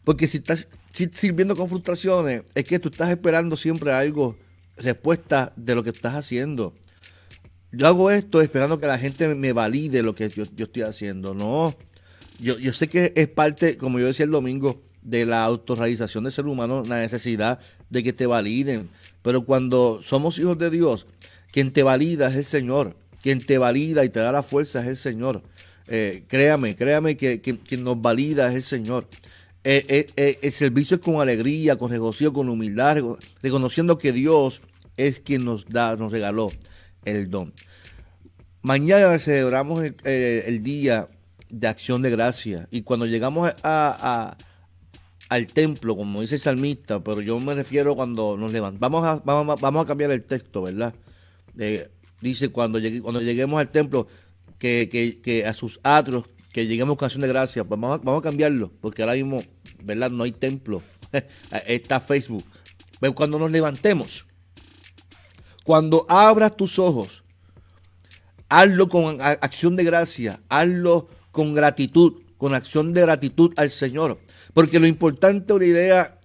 Porque 0.03 0.27
si 0.27 0.37
estás 0.37 0.67
sirviendo 1.13 1.55
con 1.55 1.69
frustraciones, 1.69 2.43
es 2.55 2.63
que 2.63 2.79
tú 2.79 2.89
estás 2.89 3.11
esperando 3.11 3.55
siempre 3.55 3.91
algo, 3.93 4.37
respuesta 4.75 5.53
de 5.55 5.75
lo 5.75 5.83
que 5.83 5.91
estás 5.91 6.15
haciendo 6.15 6.73
yo 7.71 7.87
hago 7.87 8.11
esto 8.11 8.41
esperando 8.41 8.79
que 8.79 8.87
la 8.87 8.97
gente 8.97 9.27
me 9.35 9.53
valide 9.53 10.01
lo 10.01 10.15
que 10.15 10.29
yo, 10.29 10.43
estoy 10.43 10.81
haciendo. 10.83 11.33
No, 11.33 11.75
yo, 12.39 12.57
yo, 12.57 12.73
sé 12.73 12.87
que 12.87 13.13
es 13.15 13.27
parte, 13.27 13.77
como 13.77 13.99
yo 13.99 14.07
decía 14.07 14.25
el 14.25 14.31
domingo, 14.31 14.81
de 15.01 15.25
la 15.25 15.43
autorrealización 15.43 16.23
del 16.23 16.33
ser 16.33 16.45
humano, 16.45 16.83
la 16.87 16.99
necesidad 16.99 17.59
de 17.89 18.03
que 18.03 18.13
te 18.13 18.25
validen. 18.25 18.89
Pero 19.21 19.45
cuando 19.45 20.01
somos 20.03 20.37
hijos 20.39 20.57
de 20.57 20.69
Dios, 20.69 21.05
quien 21.51 21.71
te 21.71 21.83
valida 21.83 22.27
es 22.27 22.35
el 22.35 22.45
Señor. 22.45 22.95
Quien 23.21 23.45
te 23.45 23.57
valida 23.57 24.05
y 24.05 24.09
te 24.09 24.19
da 24.19 24.31
la 24.31 24.43
fuerza 24.43 24.81
es 24.81 24.87
el 24.87 24.97
Señor. 24.97 25.41
Eh, 25.87 26.23
créame, 26.27 26.75
créame 26.75 27.17
que, 27.17 27.41
quien 27.41 27.83
nos 27.83 28.01
valida 28.01 28.49
es 28.49 28.55
el 28.55 28.63
Señor. 28.63 29.07
Eh, 29.63 30.07
eh, 30.15 30.39
el 30.41 30.51
servicio 30.51 30.95
es 30.95 31.01
con 31.01 31.19
alegría, 31.19 31.75
con 31.75 31.91
regocijo, 31.91 32.31
con 32.31 32.47
humildad, 32.47 32.97
reconociendo 33.41 33.97
que 33.97 34.13
Dios 34.13 34.61
es 34.95 35.19
quien 35.19 35.43
nos 35.43 35.65
da, 35.67 35.95
nos 35.95 36.11
regaló 36.11 36.49
el 37.05 37.29
don. 37.29 37.53
Mañana 38.61 39.17
celebramos 39.19 39.83
eh, 40.03 40.43
el, 40.45 40.63
día 40.63 41.07
de 41.49 41.67
acción 41.67 42.01
de 42.01 42.09
gracia 42.09 42.67
y 42.71 42.81
cuando 42.81 43.05
llegamos 43.05 43.53
a, 43.63 44.37
al 45.29 45.47
templo, 45.47 45.95
como 45.95 46.21
dice 46.21 46.35
el 46.35 46.41
salmista, 46.41 47.01
pero 47.03 47.21
yo 47.21 47.39
me 47.39 47.53
refiero 47.53 47.95
cuando 47.95 48.35
nos 48.37 48.51
levantamos, 48.51 49.01
vamos 49.21 49.47
a, 49.47 49.55
vamos, 49.55 49.83
a 49.83 49.87
cambiar 49.87 50.11
el 50.11 50.23
texto, 50.23 50.63
¿verdad? 50.63 50.93
dice 52.21 52.49
cuando, 52.49 52.79
cuando 53.01 53.21
lleguemos 53.21 53.59
al 53.59 53.69
templo, 53.69 54.07
que, 54.57 55.43
a 55.47 55.53
sus 55.53 55.79
atrios, 55.83 56.25
que 56.51 56.67
lleguemos 56.67 56.97
con 56.97 57.05
acción 57.05 57.21
de 57.21 57.27
gracia, 57.27 57.63
pues 57.63 57.79
vamos, 57.79 58.03
vamos 58.03 58.19
a 58.19 58.23
cambiarlo, 58.23 58.71
porque 58.81 59.01
ahora 59.01 59.15
mismo, 59.15 59.41
¿verdad? 59.83 60.11
No 60.11 60.25
hay 60.25 60.31
templo, 60.31 60.81
está 61.67 61.99
Facebook. 61.99 62.43
Pero 62.99 63.15
cuando 63.15 63.39
nos 63.39 63.51
levantemos, 63.51 64.25
cuando 65.69 66.07
abras 66.09 66.57
tus 66.57 66.79
ojos, 66.79 67.23
hazlo 68.49 68.89
con 68.89 69.21
acción 69.21 69.75
de 69.75 69.83
gracia, 69.83 70.39
hazlo 70.49 71.07
con 71.31 71.53
gratitud, 71.53 72.23
con 72.39 72.55
acción 72.55 72.91
de 72.91 73.01
gratitud 73.01 73.53
al 73.55 73.69
Señor. 73.69 74.17
Porque 74.55 74.79
lo 74.79 74.87
importante 74.87 75.53
o 75.53 75.59
la 75.59 75.65
idea 75.67 76.19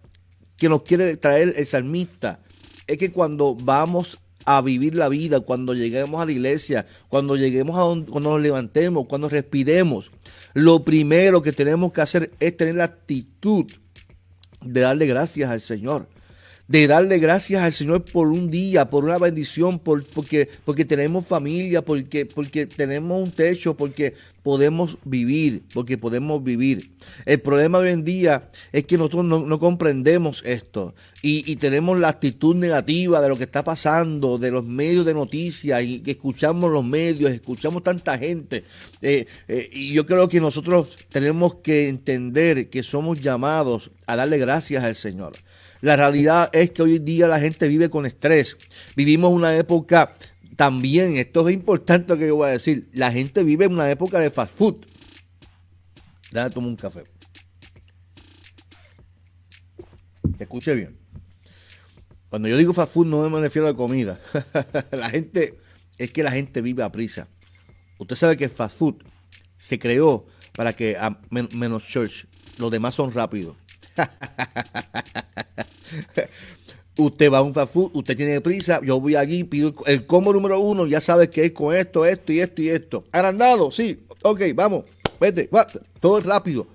que 0.56 0.70
nos 0.70 0.80
quiere 0.80 1.18
traer 1.18 1.52
el 1.58 1.66
salmista 1.66 2.40
es 2.86 2.96
que 2.96 3.12
cuando 3.12 3.54
vamos 3.54 4.18
a 4.46 4.62
vivir 4.62 4.94
la 4.94 5.10
vida, 5.10 5.40
cuando 5.40 5.74
lleguemos 5.74 6.22
a 6.22 6.24
la 6.24 6.32
iglesia, 6.32 6.86
cuando 7.10 7.36
lleguemos 7.36 7.76
a 7.76 7.80
donde, 7.80 8.10
cuando 8.10 8.30
nos 8.30 8.40
levantemos, 8.40 9.04
cuando 9.04 9.28
respiremos, 9.28 10.10
lo 10.54 10.84
primero 10.84 11.42
que 11.42 11.52
tenemos 11.52 11.92
que 11.92 12.00
hacer 12.00 12.32
es 12.40 12.56
tener 12.56 12.76
la 12.76 12.84
actitud 12.84 13.66
de 14.62 14.80
darle 14.80 15.04
gracias 15.04 15.50
al 15.50 15.60
Señor 15.60 16.13
de 16.66 16.86
darle 16.86 17.18
gracias 17.18 17.62
al 17.62 17.72
Señor 17.72 18.04
por 18.04 18.28
un 18.28 18.50
día, 18.50 18.88
por 18.88 19.04
una 19.04 19.18
bendición, 19.18 19.78
por, 19.78 20.04
porque, 20.04 20.48
porque 20.64 20.84
tenemos 20.84 21.26
familia, 21.26 21.82
porque, 21.82 22.24
porque 22.24 22.66
tenemos 22.66 23.22
un 23.22 23.30
techo, 23.30 23.76
porque 23.76 24.14
podemos 24.42 24.98
vivir, 25.04 25.62
porque 25.72 25.98
podemos 25.98 26.44
vivir. 26.44 26.92
El 27.24 27.40
problema 27.40 27.78
hoy 27.78 27.88
en 27.88 28.04
día 28.04 28.50
es 28.72 28.84
que 28.84 28.96
nosotros 28.98 29.24
no, 29.24 29.58
comprendemos 29.58 30.42
esto 30.44 30.94
y, 31.22 31.56
tenemos 31.56 31.98
la 31.98 32.08
actitud 32.08 32.54
negativa 32.54 33.22
de 33.22 33.28
lo 33.30 33.38
que 33.38 33.44
está 33.44 33.64
pasando, 33.64 34.36
de 34.36 34.50
los 34.50 34.64
medios 34.64 35.06
de 35.06 35.14
noticias 35.14 35.82
y 35.82 36.00
que 36.00 36.12
escuchamos 36.12 36.70
los 36.70 36.84
medios, 36.84 37.30
escuchamos 37.30 37.82
tanta 37.82 38.18
gente. 38.18 38.64
Eh, 39.00 39.26
eh, 39.48 39.70
y 39.72 39.94
yo 39.94 40.04
creo 40.04 40.28
que 40.28 40.40
nosotros 40.40 40.88
tenemos 41.08 41.56
que 41.56 41.88
entender 41.88 42.68
que 42.68 42.82
somos 42.82 43.22
llamados 43.22 43.90
a 44.06 44.16
darle 44.16 44.38
gracias 44.38 44.84
al 44.84 44.94
Señor. 44.94 45.32
La 45.84 45.96
realidad 45.96 46.48
es 46.54 46.70
que 46.70 46.80
hoy 46.80 46.96
en 46.96 47.04
día 47.04 47.28
la 47.28 47.38
gente 47.38 47.68
vive 47.68 47.90
con 47.90 48.06
estrés. 48.06 48.56
Vivimos 48.96 49.30
una 49.30 49.54
época 49.54 50.14
también, 50.56 51.18
esto 51.18 51.46
es 51.46 51.54
importante 51.54 52.08
lo 52.08 52.18
que 52.18 52.26
yo 52.26 52.36
voy 52.36 52.48
a 52.48 52.52
decir, 52.52 52.88
la 52.94 53.12
gente 53.12 53.42
vive 53.42 53.66
en 53.66 53.74
una 53.74 53.90
época 53.90 54.18
de 54.18 54.30
fast 54.30 54.56
food. 54.56 54.86
Déjame 56.32 56.54
tomar 56.54 56.70
un 56.70 56.76
café. 56.76 57.04
Escuche 60.38 60.74
bien. 60.74 60.96
Cuando 62.30 62.48
yo 62.48 62.56
digo 62.56 62.72
fast 62.72 62.94
food 62.94 63.06
no 63.06 63.28
me 63.28 63.40
refiero 63.40 63.68
a 63.68 63.76
comida. 63.76 64.18
la 64.90 65.10
gente, 65.10 65.58
es 65.98 66.10
que 66.12 66.22
la 66.22 66.30
gente 66.30 66.62
vive 66.62 66.82
a 66.82 66.90
prisa. 66.90 67.28
Usted 67.98 68.16
sabe 68.16 68.38
que 68.38 68.44
el 68.44 68.50
fast 68.50 68.78
food 68.78 69.02
se 69.58 69.78
creó 69.78 70.24
para 70.54 70.72
que 70.72 70.96
menos 71.52 71.86
church, 71.86 72.26
los 72.56 72.70
demás 72.70 72.94
son 72.94 73.12
rápidos. 73.12 73.58
usted 76.96 77.32
va 77.32 77.38
a 77.38 77.42
un 77.42 77.54
fast 77.54 77.72
food, 77.72 77.90
usted 77.94 78.16
tiene 78.16 78.40
prisa, 78.40 78.80
yo 78.82 79.00
voy 79.00 79.16
allí, 79.16 79.44
pido 79.44 79.74
el 79.86 80.06
combo 80.06 80.32
número 80.32 80.60
uno, 80.60 80.86
ya 80.86 81.00
sabes 81.00 81.28
que 81.28 81.46
es 81.46 81.52
con 81.52 81.74
esto, 81.74 82.04
esto 82.04 82.32
y 82.32 82.40
esto 82.40 82.62
y 82.62 82.68
esto. 82.68 83.04
¿Agrandado? 83.12 83.70
Sí, 83.70 84.04
ok, 84.22 84.42
vamos, 84.54 84.84
vete, 85.20 85.48
todo 86.00 86.18
es 86.18 86.24
rápido. 86.24 86.66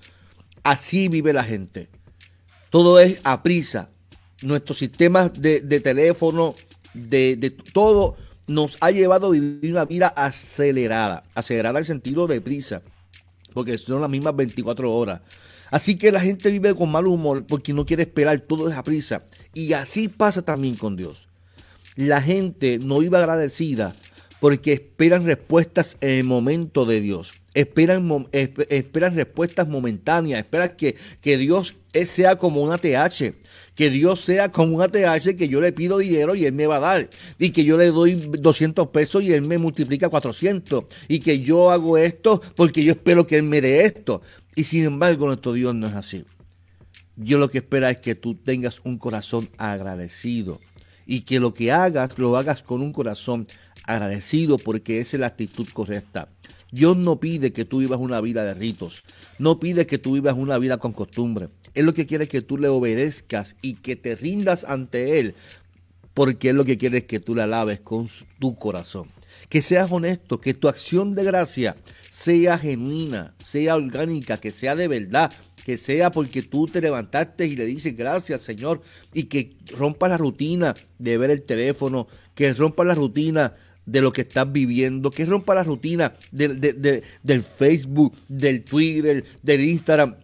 Así 0.64 1.08
vive 1.08 1.34
la 1.34 1.44
gente. 1.44 1.88
Todo 2.70 3.00
es 3.00 3.20
a 3.24 3.42
prisa. 3.42 3.90
Nuestros 4.42 4.78
sistemas 4.78 5.32
de, 5.34 5.62
teléfono, 5.80 6.56
de, 6.94 7.56
todo, 7.74 8.16
nos 8.48 8.78
ha 8.82 8.92
llevado 8.92 9.28
a 9.28 9.32
vivir 9.32 9.72
una 9.72 9.86
vida 9.86 10.08
acelerada. 10.08 11.24
Acelerada 11.34 11.80
en 11.80 11.86
sentido 11.86 12.28
de 12.28 12.42
prisa. 12.42 12.82
Porque 13.54 13.78
son 13.78 14.02
las 14.02 14.10
mismas 14.10 14.36
24 14.36 14.94
horas. 14.94 15.22
Así 15.72 15.96
que 15.96 16.12
la 16.12 16.20
gente 16.20 16.50
vive 16.50 16.74
con 16.74 16.92
mal 16.92 17.08
humor 17.08 17.46
porque 17.46 17.74
no 17.74 17.86
quiere 17.86 18.04
esperar 18.04 18.40
todo 18.40 18.70
esa 18.70 18.84
prisa. 18.84 19.24
Y 19.54 19.74
así 19.74 20.08
pasa 20.08 20.42
también 20.42 20.76
con 20.76 20.96
Dios. 20.96 21.28
La 21.96 22.22
gente 22.22 22.80
no 22.80 23.00
vive 23.00 23.18
agradecida 23.18 23.96
porque 24.40 24.74
esperan 24.74 25.26
respuestas 25.26 25.98
en 26.02 26.10
el 26.12 26.24
momento 26.24 26.86
de 26.86 27.02
Dios. 27.02 27.34
Esperan, 27.54 28.28
esperan 28.32 29.16
respuestas 29.16 29.68
momentáneas. 29.68 30.40
Esperan 30.40 30.76
que, 30.78 30.96
que 31.22 31.38
Dios 31.38 31.76
sea 32.06 32.38
como 32.38 32.62
una 32.62 32.78
TH. 32.78 33.34
Que 33.76 33.90
Dios 33.90 34.22
sea 34.22 34.52
como 34.52 34.76
una 34.76 34.88
TH 34.88 35.36
que 35.38 35.48
yo 35.48 35.62
le 35.62 35.72
pido 35.72 35.98
dinero 35.98 36.36
y 36.36 36.46
Él 36.46 36.54
me 36.54 36.68
va 36.68 36.78
a 36.78 36.80
dar. 36.80 37.10
Y 37.38 37.52
que 37.52 37.64
yo 37.64 37.78
le 37.78 37.88
doy 37.88 38.14
200 38.14 38.88
pesos 38.90 39.24
y 39.24 39.34
Él 39.34 39.42
me 39.42 39.58
multiplica 39.58 40.10
400. 40.10 40.86
Y 41.08 41.20
que 41.20 41.40
yo 41.40 41.72
hago 41.72 41.98
esto 41.98 42.42
porque 42.56 42.84
yo 42.84 42.92
espero 42.92 43.26
que 43.26 43.38
Él 43.38 43.44
me 43.44 43.62
dé 43.62 43.86
esto. 43.86 44.22
Y 44.56 44.63
sin 44.65 44.86
embargo, 44.86 45.27
nuestro 45.27 45.53
Dios 45.53 45.75
no 45.75 45.88
es 45.88 45.94
así. 45.94 46.25
Dios 47.15 47.39
lo 47.39 47.51
que 47.51 47.60
espera 47.60 47.89
es 47.89 48.00
que 48.00 48.15
tú 48.15 48.36
tengas 48.36 48.79
un 48.84 48.98
corazón 48.98 49.50
agradecido 49.58 50.60
y 51.06 51.22
que 51.22 51.39
lo 51.39 51.53
que 51.53 51.72
hagas 51.72 52.18
lo 52.18 52.38
hagas 52.38 52.64
con 52.64 52.81
un 52.81 52.94
corazón 52.94 53.48
agradecido 53.85 54.57
porque 54.57 55.01
es 55.01 55.14
la 55.16 55.27
actitud 55.27 55.68
correcta. 55.74 56.29
Dios 56.72 56.96
no 56.96 57.20
pide 57.20 57.51
que 57.51 57.66
tú 57.66 57.79
vivas 57.79 58.00
una 58.00 58.22
vida 58.22 58.44
de 58.44 58.53
ritos, 58.53 59.03
no 59.40 59.59
pide 59.59 59.88
que 59.88 59.98
tú 59.98 60.14
vivas 60.14 60.35
una 60.38 60.57
vida 60.59 60.77
con 60.77 60.94
costumbre. 60.94 61.50
Él 61.74 61.85
lo 61.85 61.94
que 61.94 62.05
quiere 62.05 62.25
es 62.25 62.29
que 62.29 62.42
tú 62.42 62.57
le 62.57 62.68
obedezcas 62.68 63.55
y 63.62 63.75
que 63.75 63.96
te 63.96 64.16
rindas 64.16 64.64
ante 64.64 65.20
Él, 65.20 65.35
porque 66.14 66.51
Él 66.51 66.57
lo 66.57 66.66
que 66.66 66.77
quiere 66.77 67.00
es 67.00 67.03
que 67.05 67.20
tú 67.20 67.35
le 67.35 67.42
alabes 67.42 67.79
con 67.79 68.07
tu 68.40 68.55
corazón. 68.55 69.07
Que 69.50 69.62
seas 69.62 69.92
honesto, 69.92 70.40
que 70.40 70.53
tu 70.53 70.68
acción 70.68 71.16
de 71.16 71.24
gracia 71.24 71.75
sea 72.20 72.58
genuina, 72.58 73.34
sea 73.44 73.77
orgánica, 73.77 74.38
que 74.38 74.51
sea 74.51 74.75
de 74.75 74.90
verdad, 74.90 75.32
que 75.64 75.77
sea 75.77 76.12
porque 76.12 76.42
tú 76.42 76.68
te 76.68 76.82
levantaste 76.82 77.48
y 77.48 77.55
le 77.55 77.66
dices 77.66 77.96
gracias 77.96 78.42
Señor 78.42 78.82
y 79.14 79.24
que 79.24 79.55
rompa 79.77 80.10
la 80.10 80.18
rutina 80.18 80.74
de 80.98 81.18
ver 81.18 81.29
el 81.29 81.44
teléfono, 81.44 82.08
que 82.36 82.53
rompa 82.53 82.84
la 82.84 82.96
rutina 82.96 83.55
de 83.86 84.01
lo 84.01 84.12
que 84.12 84.22
estás 84.22 84.51
viviendo, 84.51 85.12
que 85.12 85.25
rompa 85.25 85.55
la 85.55 85.64
rutina 85.64 86.14
del 86.32 87.44
Facebook, 87.44 88.18
del 88.27 88.66
Twitter, 88.66 89.24
del 89.42 89.62
Instagram 89.62 90.18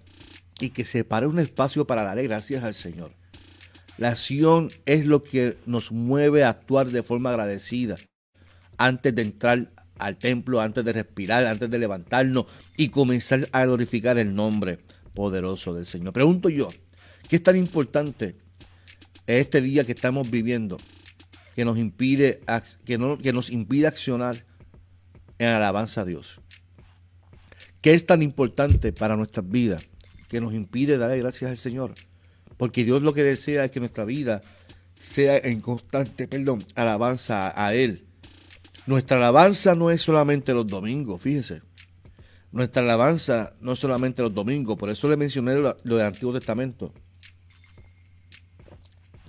y 0.60 0.72
que 0.72 0.84
separe 0.84 1.28
un 1.28 1.40
espacio 1.40 1.88
para 1.88 2.04
darle 2.04 2.24
gracias 2.24 2.64
al 2.64 2.74
Señor. 2.74 3.14
La 3.98 4.10
acción 4.10 4.70
es 4.86 5.06
lo 5.06 5.24
que 5.24 5.58
nos 5.66 5.94
mueve 5.94 6.44
a 6.44 6.50
actuar 6.50 6.88
de 6.88 7.04
forma 7.04 7.30
agradecida 7.30 7.96
antes 8.78 9.16
de 9.16 9.22
entrar 9.22 9.72
al 9.98 10.18
templo, 10.18 10.62
antes 10.62 10.84
de 10.84 10.94
respirar, 10.94 11.46
antes 11.46 11.70
de 11.70 11.80
levantarnos 11.80 12.46
y 12.78 12.90
comenzar 12.90 13.48
a 13.52 13.66
glorificar 13.66 14.18
el 14.18 14.36
nombre 14.36 14.80
poderoso 15.14 15.74
del 15.74 15.86
Señor. 15.86 16.14
Pregunto 16.14 16.50
yo, 16.50 16.68
¿qué 17.30 17.38
es 17.38 17.44
tan 17.44 17.56
importante 17.56 18.36
este 19.28 19.62
día 19.62 19.84
que 19.86 19.94
estamos 19.94 20.30
viviendo 20.30 20.78
que 21.56 21.66
nos 21.66 21.78
impide, 21.78 22.42
que 22.86 22.98
no, 22.98 23.18
que 23.18 23.34
nos 23.34 23.50
impide 23.50 23.88
accionar 23.88 24.46
en 25.40 25.48
alabanza 25.48 26.02
a 26.02 26.06
Dios? 26.06 26.42
¿Qué 27.82 27.94
es 27.94 28.06
tan 28.06 28.22
importante 28.22 28.92
para 28.92 29.16
nuestras 29.16 29.48
vidas 29.48 29.88
que 30.28 30.42
nos 30.42 30.54
impide 30.54 30.98
darle 30.98 31.20
gracias 31.20 31.52
al 31.52 31.58
Señor? 31.58 31.94
Porque 32.58 32.84
Dios 32.84 33.02
lo 33.02 33.14
que 33.14 33.24
desea 33.24 33.66
es 33.66 33.72
que 33.72 33.80
nuestra 33.80 34.06
vida 34.06 34.42
sea 35.00 35.38
en 35.38 35.62
constante, 35.62 36.28
perdón, 36.28 36.64
alabanza 36.76 37.54
a 37.56 37.74
Él 37.74 38.05
nuestra 38.86 39.18
alabanza 39.18 39.76
no 39.76 39.90
es 39.90 40.02
solamente 40.02 40.54
los 40.54 40.68
domingos, 40.68 41.22
fíjese. 41.22 41.62
Nuestra 42.52 42.84
alabanza 42.84 43.54
no 43.60 43.74
es 43.74 43.80
solamente 43.80 44.22
los 44.22 44.34
domingos, 44.34 44.78
por 44.78 44.90
eso 44.90 45.10
le 45.10 45.18
mencioné 45.18 45.56
lo, 45.56 45.74
del 45.74 46.02
Antiguo 46.02 46.34
Testamento. 46.34 46.94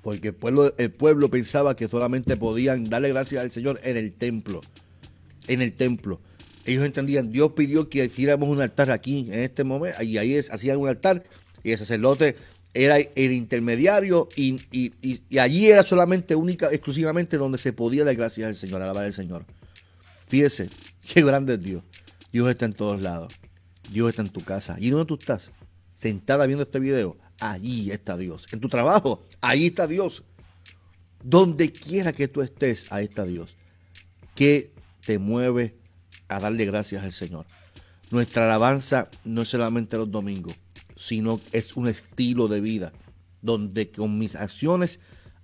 Porque 0.03 0.29
el 0.29 0.93
pueblo, 0.93 1.29
pensaba 1.29 1.75
que 1.75 1.89
solamente 1.89 2.37
podían 2.37 2.85
darle 2.85 3.09
gracias 3.09 3.43
al 3.43 3.51
Señor 3.51 3.81
en 3.83 3.97
el 3.97 4.15
templo. 4.15 4.61
En 5.49 5.63
el 5.63 5.73
templo. 5.73 6.21
Ellos 6.65 6.85
entendían, 6.85 7.33
Dios 7.33 7.53
pidió 7.53 7.89
que 7.89 8.05
hiciéramos 8.05 8.49
un 8.49 8.61
altar 8.61 8.91
aquí, 8.91 9.29
en 9.33 9.41
este 9.41 9.65
momento, 9.65 10.01
y 10.03 10.19
ahí 10.19 10.35
es, 10.35 10.51
hacían 10.51 10.79
un 10.79 10.89
altar, 10.89 11.25
y 11.65 11.73
el 11.73 11.79
sacerdote 11.79 12.37
era 12.77 12.99
el 12.99 13.33
intermediario 13.33 14.29
y, 14.37 14.61
allí 15.39 15.71
era 15.71 15.83
solamente, 15.83 16.35
única, 16.35 16.69
exclusivamente 16.71 17.39
donde 17.39 17.59
se 17.59 17.73
podía 17.73 18.05
dar 18.05 18.15
gracias 18.15 18.49
al 18.49 18.55
Señor, 18.55 18.83
alabar 18.83 19.05
al 19.05 19.13
Señor. 19.15 19.47
Fíjese, 20.29 20.69
qué 21.13 21.23
grande 21.23 21.55
es 21.55 21.63
Dios. 21.63 21.83
Dios 22.33 22.51
está 22.51 22.67
en 22.67 22.75
todos 22.75 23.01
lados. 23.01 23.33
Dios 23.91 24.11
está 24.11 24.23
en 24.23 24.29
tu 24.29 24.43
casa. 24.43 24.77
¿Y 24.79 24.91
dónde 24.91 25.07
tú 25.07 25.15
estás? 25.15 25.51
Sentada 25.99 26.47
viendo 26.47 26.65
este 26.65 26.79
video. 26.79 27.17
Allí 27.41 27.91
está 27.91 28.17
Dios. 28.17 28.47
En 28.53 28.61
tu 28.61 28.69
trabajo, 28.69 29.27
ahí 29.41 29.67
está 29.67 29.87
Dios. 29.87 30.23
Donde 31.23 31.73
quiera 31.73 32.13
que 32.13 32.29
tú 32.29 32.43
estés, 32.43 32.93
ahí 32.93 33.05
está 33.05 33.25
Dios. 33.25 33.57
¿Qué 34.35 34.71
te 35.07 35.19
mueve 35.19 35.75
a 36.29 36.41
darle 36.41 36.67
gracias 36.67 37.05
al 37.05 37.13
Señor? 37.13 37.47
Nuestra 38.11 38.45
alabanza 38.45 39.09
no 39.25 39.43
es 39.43 39.49
solamente 39.49 39.97
los 39.97 40.11
domingos 40.11 40.55
sino 40.97 41.41
es 41.53 41.77
un 41.77 41.87
estilo 41.87 42.49
de 42.49 42.61
vida 42.61 42.93
donde 43.43 43.91
con 43.91 44.19
mis 44.19 44.35
acciones 44.35 44.99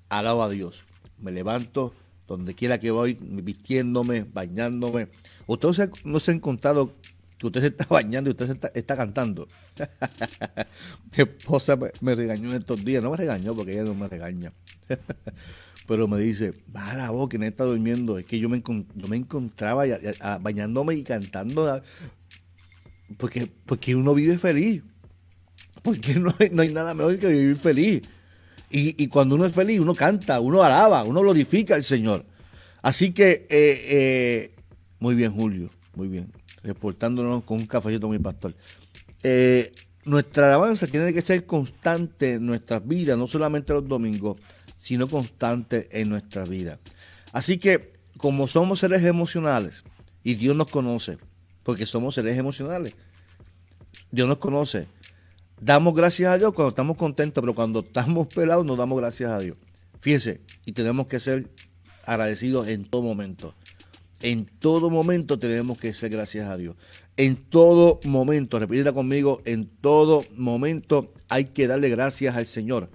alabo 0.08 0.42
a 0.42 0.48
Dios. 0.48 0.84
Me 1.18 1.30
levanto 1.30 1.94
donde 2.26 2.54
quiera 2.54 2.80
que 2.80 2.90
voy, 2.90 3.16
vistiéndome, 3.20 4.24
bañándome. 4.24 5.08
Ustedes 5.46 5.90
no 6.04 6.18
se 6.18 6.32
han 6.32 6.40
contado 6.40 6.94
que 7.38 7.46
usted 7.46 7.60
se 7.60 7.66
está 7.68 7.84
bañando 7.90 8.30
y 8.30 8.32
usted 8.32 8.56
está, 8.74 8.96
cantando. 8.96 9.46
Mi 11.16 11.22
esposa 11.24 11.78
me, 12.00 12.14
regañó 12.14 12.50
en 12.50 12.56
estos 12.56 12.84
días, 12.84 13.02
no 13.02 13.10
me 13.10 13.16
regañó 13.16 13.54
porque 13.54 13.72
ella 13.72 13.84
no 13.84 13.94
me 13.94 14.08
regaña. 14.08 14.52
Pero 15.86 16.06
me 16.08 16.18
dice, 16.18 16.54
va 16.74 16.94
la 16.94 17.10
voz 17.10 17.28
que 17.28 17.38
no 17.38 17.44
está 17.44 17.64
durmiendo. 17.64 18.18
Es 18.18 18.24
que 18.24 18.38
yo 18.38 18.48
me, 18.48 18.62
yo 18.62 19.08
me 19.08 19.16
encontraba 19.16 19.84
bañándome 20.40 20.94
y 20.94 21.02
cantando 21.02 21.82
porque, 23.18 23.48
porque 23.66 23.94
uno 23.94 24.14
vive 24.14 24.38
feliz. 24.38 24.82
Porque 25.82 26.14
no 26.14 26.32
hay, 26.38 26.50
no 26.50 26.62
hay 26.62 26.72
nada 26.72 26.94
mejor 26.94 27.18
que 27.18 27.28
vivir 27.28 27.56
feliz. 27.56 28.02
Y, 28.74 29.06
cuando 29.08 29.34
uno 29.34 29.44
es 29.44 29.52
feliz, 29.52 29.80
uno 29.80 29.94
canta, 29.94 30.40
uno 30.40 30.62
alaba, 30.62 31.04
uno 31.04 31.20
glorifica 31.20 31.74
al 31.74 31.84
Señor. 31.84 32.24
Así 32.80 33.12
que, 33.12 33.46
eh, 33.50 33.84
eh, 33.90 34.54
muy 34.98 35.14
bien, 35.14 35.34
Julio, 35.34 35.68
muy 35.94 36.08
bien. 36.08 36.32
Reportándonos 36.62 37.44
con 37.44 37.58
un 37.58 37.66
cafecito, 37.66 38.08
mi 38.08 38.18
pastor. 38.18 38.54
Eh, 39.22 39.74
nuestra 40.06 40.46
alabanza 40.46 40.86
tiene 40.86 41.12
que 41.12 41.20
ser 41.20 41.44
constante 41.44 42.34
en 42.34 42.46
nuestras 42.46 42.86
vidas, 42.88 43.18
no 43.18 43.28
solamente 43.28 43.74
los 43.74 43.86
domingos, 43.86 44.38
sino 44.78 45.06
constante 45.06 45.88
en 45.92 46.08
nuestra 46.08 46.44
vida. 46.44 46.78
Así 47.32 47.58
que, 47.58 47.92
como 48.16 48.48
somos 48.48 48.80
seres 48.80 49.04
emocionales, 49.04 49.84
y 50.24 50.34
Dios 50.34 50.56
nos 50.56 50.70
conoce, 50.70 51.18
porque 51.62 51.84
somos 51.84 52.14
seres 52.14 52.38
emocionales, 52.38 52.94
Dios 54.10 54.26
nos 54.26 54.38
conoce. 54.38 54.86
Damos 55.64 55.94
gracias 55.94 56.28
a 56.28 56.38
Dios 56.38 56.52
cuando 56.54 56.70
estamos 56.70 56.96
contentos, 56.96 57.40
pero 57.40 57.54
cuando 57.54 57.80
estamos 57.80 58.26
pelados 58.26 58.66
no 58.66 58.74
damos 58.74 58.98
gracias 58.98 59.30
a 59.30 59.38
Dios. 59.38 59.56
Fíjese, 60.00 60.40
y 60.66 60.72
tenemos 60.72 61.06
que 61.06 61.20
ser 61.20 61.46
agradecidos 62.04 62.66
en 62.66 62.84
todo 62.84 63.02
momento. 63.02 63.54
En 64.22 64.44
todo 64.44 64.90
momento 64.90 65.38
tenemos 65.38 65.78
que 65.78 65.94
ser 65.94 66.10
gracias 66.10 66.48
a 66.50 66.56
Dios. 66.56 66.74
En 67.16 67.36
todo 67.36 68.00
momento, 68.02 68.58
repítela 68.58 68.92
conmigo, 68.92 69.40
en 69.44 69.68
todo 69.68 70.24
momento 70.34 71.12
hay 71.28 71.44
que 71.44 71.68
darle 71.68 71.90
gracias 71.90 72.34
al 72.34 72.46
Señor 72.46 72.90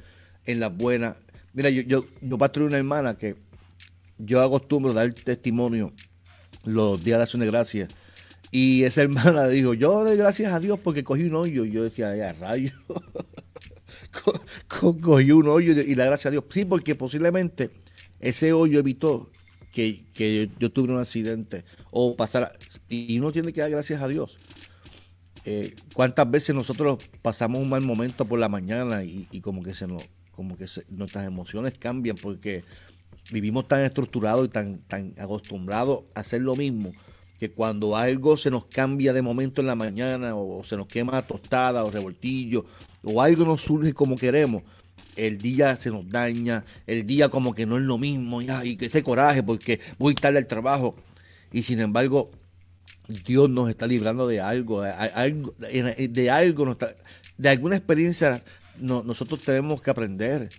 en 0.46 0.60
las 0.60 0.76
buenas. 0.76 1.16
Mira, 1.54 1.70
yo, 1.70 1.84
yo, 1.84 2.06
yo 2.22 2.38
una 2.66 2.78
hermana 2.78 3.16
que 3.16 3.38
yo 4.18 4.42
acostumbro 4.42 4.92
dar 4.92 5.10
testimonio 5.14 5.94
los 6.66 7.02
días 7.02 7.20
de 7.20 7.24
acción 7.24 7.40
de 7.40 7.46
gracias. 7.46 7.88
Y 8.52 8.84
esa 8.84 9.02
hermana 9.02 9.48
dijo, 9.50 9.74
yo 9.74 10.04
doy 10.04 10.18
gracias 10.18 10.54
a 10.54 10.60
Dios 10.60 10.80
porque 10.84 11.04
cogí 11.04 11.24
un 11.24 11.36
hoyo. 11.36 11.66
Y 11.66 11.72
yo 11.72 11.84
decía, 11.84 12.16
ya 12.16 12.34
rayo. 12.34 12.72
cogí 15.02 15.32
un 15.32 15.48
hoyo 15.48 15.74
y 15.74 15.96
la 15.96 16.06
gracia 16.06 16.30
a 16.30 16.32
Dios. 16.32 16.44
Sí, 16.50 16.66
porque 16.66 16.96
posiblemente 16.96 17.72
ese 18.20 18.54
hoyo 18.54 18.80
evitó 18.80 19.30
que, 19.72 20.50
yo, 20.60 20.72
tuve 20.72 20.94
un 20.94 21.00
accidente 21.00 21.64
o 21.92 22.16
pasara. 22.16 22.52
Y 22.90 23.20
uno 23.20 23.32
tiene 23.32 23.54
que 23.54 23.62
dar 23.62 23.70
gracias 23.70 24.02
a 24.02 24.08
Dios. 24.08 24.38
Eh, 25.46 25.76
¿Cuántas 25.94 26.30
veces 26.30 26.56
nosotros 26.56 26.98
pasamos 27.22 27.62
un 27.62 27.70
mal 27.70 27.82
momento 27.82 28.26
por 28.26 28.40
la 28.40 28.50
mañana 28.50 29.04
y, 29.04 29.26
como 29.42 29.64
que, 29.64 29.74
se 29.74 29.88
nos, 29.88 30.04
como 30.32 30.58
que 30.58 30.66
nuestras 30.90 31.26
emociones 31.26 31.76
cambian 31.78 32.18
porque 32.18 32.64
vivimos 33.32 33.68
tan 33.68 33.82
estructurados 33.82 34.46
y 34.46 34.50
tan, 34.50 34.80
tan 34.80 35.14
acostumbrados 35.18 36.06
a 36.16 36.22
hacer 36.22 36.42
lo 36.42 36.56
mismo 36.56 36.94
que 37.40 37.52
cuando 37.52 37.96
algo 37.96 38.36
se 38.38 38.50
nos 38.50 38.66
cambia 38.66 39.14
de 39.14 39.22
momento 39.22 39.62
en 39.62 39.68
la 39.68 39.76
mañana 39.76 40.36
o, 40.36 40.64
se 40.64 40.76
nos 40.76 40.88
quema 40.88 41.22
tostada 41.22 41.84
o 41.84 41.92
revoltillo 41.92 42.66
o 43.04 43.22
algo 43.22 43.46
nos 43.46 43.62
surge 43.62 43.94
como 43.94 44.18
queremos, 44.18 44.64
el 45.16 45.38
día 45.38 45.76
se 45.76 45.90
nos 45.90 46.08
daña, 46.10 46.66
el 46.86 47.06
día 47.06 47.30
como 47.30 47.54
que 47.54 47.66
no 47.66 47.78
es 47.78 47.84
lo 47.84 47.98
mismo, 47.98 48.42
y 48.42 48.76
que 48.76 48.88
ese 48.88 49.04
coraje 49.04 49.44
porque 49.44 49.80
voy 49.98 50.14
tarde 50.16 50.40
al 50.40 50.48
trabajo. 50.48 50.96
Y 51.52 51.64
sin 51.64 51.80
embargo, 51.80 52.32
Dios 53.26 53.50
nos 53.50 53.70
está 53.70 53.88
librando 53.88 54.28
de 54.28 54.42
algo, 54.42 54.82
de 54.82 54.92
algo, 54.92 55.54
de 57.38 57.50
alguna 57.50 57.76
experiencia 57.76 58.44
nosotros 58.80 59.42
tenemos 59.42 59.82
que 59.82 59.90
aprender. 59.90 60.50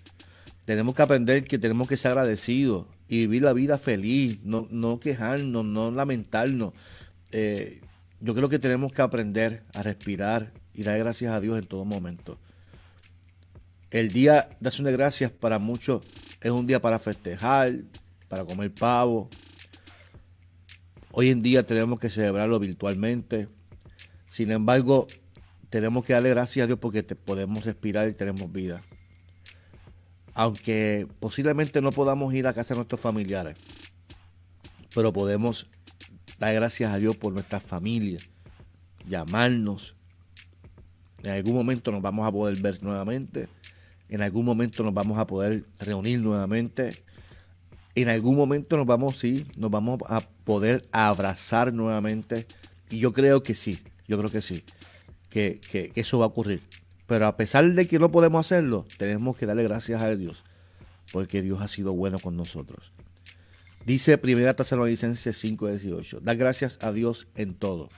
Tenemos 0.65 0.95
que 0.95 1.03
aprender 1.03 1.45
que 1.45 1.59
tenemos 1.59 1.89
que 1.89 1.97
ser 1.97 2.13
agradecidos 2.13 2.87
y 3.09 3.21
vivir 3.21 3.43
la 3.43 3.53
vida 3.53 3.79
feliz, 3.79 4.39
no, 4.45 4.69
no 4.71 5.01
quejarnos, 5.01 5.65
no 5.65 5.91
lamentarnos. 5.91 6.75
Eh, 7.33 7.81
yo 8.21 8.35
creo 8.35 8.49
que 8.49 8.59
tenemos 8.59 8.93
que 8.93 9.03
aprender 9.03 9.65
a 9.75 9.83
respirar 9.83 10.53
y 10.75 10.83
dar 10.83 10.99
gracias 10.99 11.33
a 11.33 11.41
Dios 11.41 11.59
en 11.59 11.67
todo 11.67 11.85
momento. 11.85 12.39
El 13.91 14.09
día 14.11 14.51
de 14.61 14.69
acción 14.69 14.87
gracias 14.93 15.31
para 15.31 15.59
muchos 15.59 16.03
es 16.43 16.51
un 16.51 16.67
día 16.67 16.81
para 16.81 16.99
festejar, 16.99 17.73
para 18.29 18.45
comer 18.45 18.73
pavo. 18.73 19.31
Hoy 21.11 21.31
en 21.31 21.43
día 21.43 21.67
tenemos 21.67 21.99
que 21.99 22.11
celebrarlo 22.11 22.59
virtualmente. 22.59 23.49
Sin 24.29 24.51
embargo, 24.51 25.07
tenemos 25.71 26.05
que 26.05 26.13
darle 26.13 26.29
gracias 26.31 26.65
a 26.65 26.67
Dios 26.67 26.79
porque 26.79 27.03
podemos 27.03 27.65
respirar 27.65 28.09
y 28.09 28.13
tenemos 28.13 28.53
vida. 28.53 28.83
Aunque 30.39 31.07
posiblemente 31.21 31.83
no 31.83 31.91
podamos 31.91 32.33
ir 32.33 32.47
a 32.47 32.55
casa 32.55 32.75
de 32.75 32.79
nuestros 32.79 33.01
familiares, 33.01 33.57
pero 34.95 35.13
podemos 35.13 35.67
dar 36.39 36.55
gracias 36.55 36.93
a 36.93 36.99
Dios 36.99 37.17
por 37.17 37.33
nuestra 37.33 37.61
familia, 37.61 38.21
llamarnos. 39.07 39.95
En 41.23 41.31
algún 41.33 41.55
momento 41.55 41.91
nos 41.91 42.01
vamos 42.01 42.27
a 42.27 42.31
poder 42.31 42.57
ver 42.59 42.83
nuevamente 42.83 43.49
en 44.09 44.23
algún 44.23 44.45
momento 44.45 44.83
nos 44.83 44.95
vamos 44.95 45.19
a 45.19 45.27
poder 45.27 45.65
reunir 45.79 46.21
nuevamente. 46.21 46.95
En 47.95 48.09
algún 48.09 48.37
momento 48.37 48.77
nos 48.77 48.87
vamos, 48.87 49.23
vamos 49.59 50.01
a 50.09 50.21
poder 50.45 50.89
abrazar 50.93 51.73
nuevamente. 51.73 52.47
Y 52.91 52.99
yo 52.99 53.13
creo 53.13 53.43
que 53.43 53.55
sí, 53.55 53.79
yo 54.07 54.17
creo 54.19 54.31
que 54.31 54.41
sí, 54.41 54.65
que, 55.29 55.61
eso 55.95 56.19
va 56.19 56.25
a 56.25 56.29
ocurrir. 56.29 56.63
Pero 57.09 57.27
a 57.27 57.37
pesar 57.39 57.65
de 57.65 57.89
que 57.89 57.99
no 57.99 58.13
podemos 58.13 58.47
hacerlo, 58.47 58.87
tenemos 58.99 59.37
que 59.37 59.47
darle 59.47 59.63
gracias 59.65 60.03
a 60.03 60.15
Dios, 60.15 60.45
porque 61.11 61.41
Dios 61.41 61.63
ha 61.63 61.67
sido 61.67 61.95
bueno 61.95 62.19
con 62.19 62.37
nosotros. 62.37 62.93
Dice 63.87 64.21
1 64.23 64.55
Tesalonicenses 64.55 65.43
5:18, 65.43 66.21
da 66.21 66.35
gracias 66.35 66.79
a 66.83 66.93
Dios 66.93 67.27
en 67.35 67.55
todo, 67.55 67.89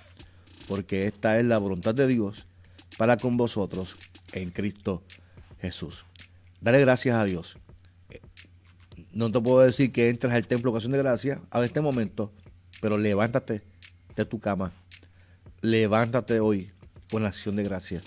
porque 0.68 1.08
esta 1.08 1.40
es 1.40 1.44
la 1.44 1.58
voluntad 1.58 1.92
de 1.92 2.06
Dios 2.06 2.46
para 2.96 3.16
con 3.16 3.36
vosotros 3.36 3.96
en 4.32 4.50
Cristo 4.50 5.02
Jesús. 5.60 6.04
Dale 6.60 6.78
gracias 6.80 7.16
a 7.16 7.24
Dios. 7.24 7.56
No 9.12 9.32
te 9.32 9.40
puedo 9.40 9.58
decir 9.66 9.90
que 9.90 10.08
entres 10.08 10.32
al 10.32 10.46
templo 10.46 10.70
ocasión 10.70 10.92
de 10.92 10.98
gracia 10.98 11.42
a 11.50 11.64
este 11.64 11.80
momento, 11.80 12.32
pero 12.80 12.96
levántate 12.96 13.62
de 14.14 14.24
tu 14.24 14.38
cama. 14.38 14.72
Levántate 15.62 16.38
hoy 16.38 16.70
con 17.10 17.24
la 17.24 17.30
acción 17.30 17.56
de 17.56 17.64
gracia, 17.64 18.00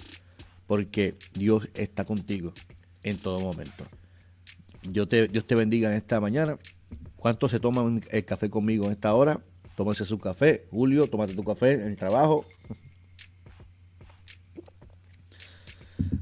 porque 0.68 1.16
Dios 1.34 1.70
está 1.74 2.06
contigo 2.06 2.54
en 3.04 3.18
todo 3.18 3.40
momento. 3.40 3.86
Dios 4.84 5.08
te, 5.08 5.28
Dios 5.28 5.46
te 5.46 5.56
bendiga 5.56 5.90
en 5.90 5.96
esta 5.96 6.20
mañana. 6.20 6.58
¿Cuántos 7.16 7.52
se 7.52 7.60
toman 7.60 8.02
el 8.12 8.26
café 8.26 8.50
conmigo 8.50 8.86
en 8.86 8.92
esta 8.92 9.14
hora? 9.14 9.40
Tómese 9.76 10.06
su 10.06 10.20
café. 10.20 10.66
Julio, 10.72 11.08
tómate 11.08 11.34
tu 11.34 11.44
café 11.44 11.74
en 11.74 11.92
el 11.92 11.96
trabajo. 11.96 12.46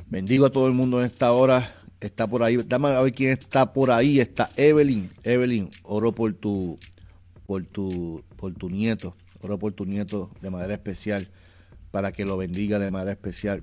Bendigo 0.10 0.46
a 0.46 0.52
todo 0.52 0.68
el 0.68 0.74
mundo 0.74 1.00
en 1.00 1.08
esta 1.08 1.32
hora. 1.32 1.76
Está 2.00 2.28
por 2.28 2.44
ahí. 2.44 2.58
Dame 2.58 2.90
a 2.90 3.02
ver 3.02 3.14
quién 3.14 3.32
está 3.32 3.74
por 3.74 3.92
ahí. 3.92 4.20
Está 4.20 4.50
Evelyn. 4.58 5.10
Evelyn, 5.24 5.70
oro 5.84 6.12
por 6.12 6.34
tu, 6.34 6.78
por 7.46 7.66
tu, 7.66 8.24
por 8.38 8.54
tu 8.54 8.70
nieto. 8.70 9.16
Oro 9.42 9.58
por 9.58 9.74
tu 9.74 9.86
nieto 9.86 10.32
de 10.42 10.50
manera 10.50 10.74
especial 10.74 11.28
para 11.90 12.12
que 12.12 12.26
lo 12.26 12.38
bendiga 12.38 12.80
de 12.80 12.92
manera 12.92 13.12
especial 13.12 13.62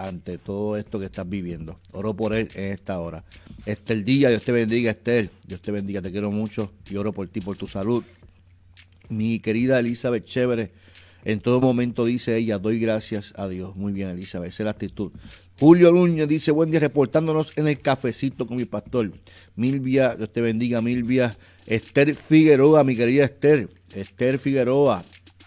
ante 0.00 0.38
todo 0.38 0.78
esto 0.78 0.98
que 0.98 1.04
estás 1.04 1.28
viviendo. 1.28 1.78
Oro 1.92 2.14
por 2.14 2.34
él 2.34 2.48
en 2.54 2.72
esta 2.72 2.98
hora. 2.98 3.22
Este 3.66 3.92
el 3.92 4.04
día, 4.04 4.30
Dios 4.30 4.42
te 4.42 4.50
bendiga, 4.50 4.90
Esther. 4.90 5.30
Dios 5.46 5.60
te 5.60 5.70
bendiga, 5.70 6.00
te 6.00 6.10
quiero 6.10 6.30
mucho 6.30 6.72
y 6.88 6.96
oro 6.96 7.12
por 7.12 7.28
ti, 7.28 7.42
por 7.42 7.58
tu 7.58 7.68
salud. 7.68 8.02
Mi 9.10 9.40
querida 9.40 9.78
Elizabeth 9.78 10.24
Chévere, 10.24 10.70
en 11.24 11.40
todo 11.40 11.60
momento 11.60 12.06
dice 12.06 12.36
ella, 12.36 12.58
doy 12.58 12.80
gracias 12.80 13.34
a 13.36 13.46
Dios. 13.46 13.76
Muy 13.76 13.92
bien, 13.92 14.08
Elizabeth, 14.08 14.48
esa 14.48 14.62
es 14.62 14.64
la 14.64 14.70
actitud. 14.70 15.12
Julio 15.58 15.92
Núñez 15.92 16.26
dice, 16.26 16.50
buen 16.50 16.70
día, 16.70 16.80
reportándonos 16.80 17.58
en 17.58 17.68
el 17.68 17.78
cafecito 17.80 18.46
con 18.46 18.56
mi 18.56 18.64
pastor. 18.64 19.12
Milvia, 19.56 20.16
Dios 20.16 20.32
te 20.32 20.40
bendiga, 20.40 20.80
Milvia. 20.80 21.36
Esther 21.66 22.14
Figueroa, 22.14 22.84
mi 22.84 22.96
querida 22.96 23.24
Esther. 23.24 23.68
Esther 23.94 24.38
Figueroa, 24.38 25.04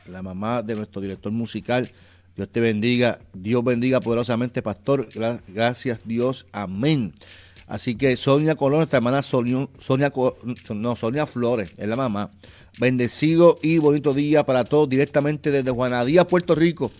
la 0.08 0.22
mamá 0.22 0.62
de 0.62 0.76
nuestro 0.76 1.02
director 1.02 1.32
musical. 1.32 1.90
Dios 2.36 2.50
te 2.50 2.62
bendiga, 2.62 3.20
Dios 3.34 3.64
bendiga 3.64 4.00
poderosamente, 4.00 4.62
pastor. 4.62 5.08
Gracias, 5.48 6.00
Dios. 6.06 6.48
Amén. 6.52 7.14
Así 7.68 7.96
que 7.96 8.16
Sonia 8.18 8.56
Colón, 8.56 8.80
nuestra 8.80 8.98
hermana 8.98 9.22
Sonia, 9.22 9.68
Sonia, 9.80 10.12
no, 10.74 10.96
Sonia 10.96 11.26
Flores, 11.26 11.74
es 11.78 11.88
la 11.88 11.96
mamá. 11.96 12.32
Bendecido 12.80 13.60
y 13.62 13.78
bonito 13.78 14.14
día 14.14 14.46
para 14.46 14.64
todos, 14.64 14.90
directamente 14.90 15.52
desde 15.52 15.70
Juanadía, 15.72 16.26
Puerto 16.26 16.56
Rico. 16.56 16.92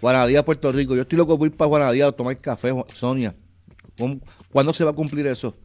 Juanadía, 0.00 0.44
Puerto 0.44 0.70
Rico. 0.70 0.94
Yo 0.94 1.02
estoy 1.02 1.16
loco 1.18 1.38
por 1.38 1.48
ir 1.48 1.56
para 1.56 1.68
Juanadía 1.68 2.08
a 2.08 2.12
tomar 2.12 2.38
café, 2.38 2.72
Sonia. 2.94 3.34
¿Cuándo 4.52 4.74
se 4.74 4.84
va 4.84 4.90
a 4.90 4.94
cumplir 4.94 5.26
eso? 5.26 5.56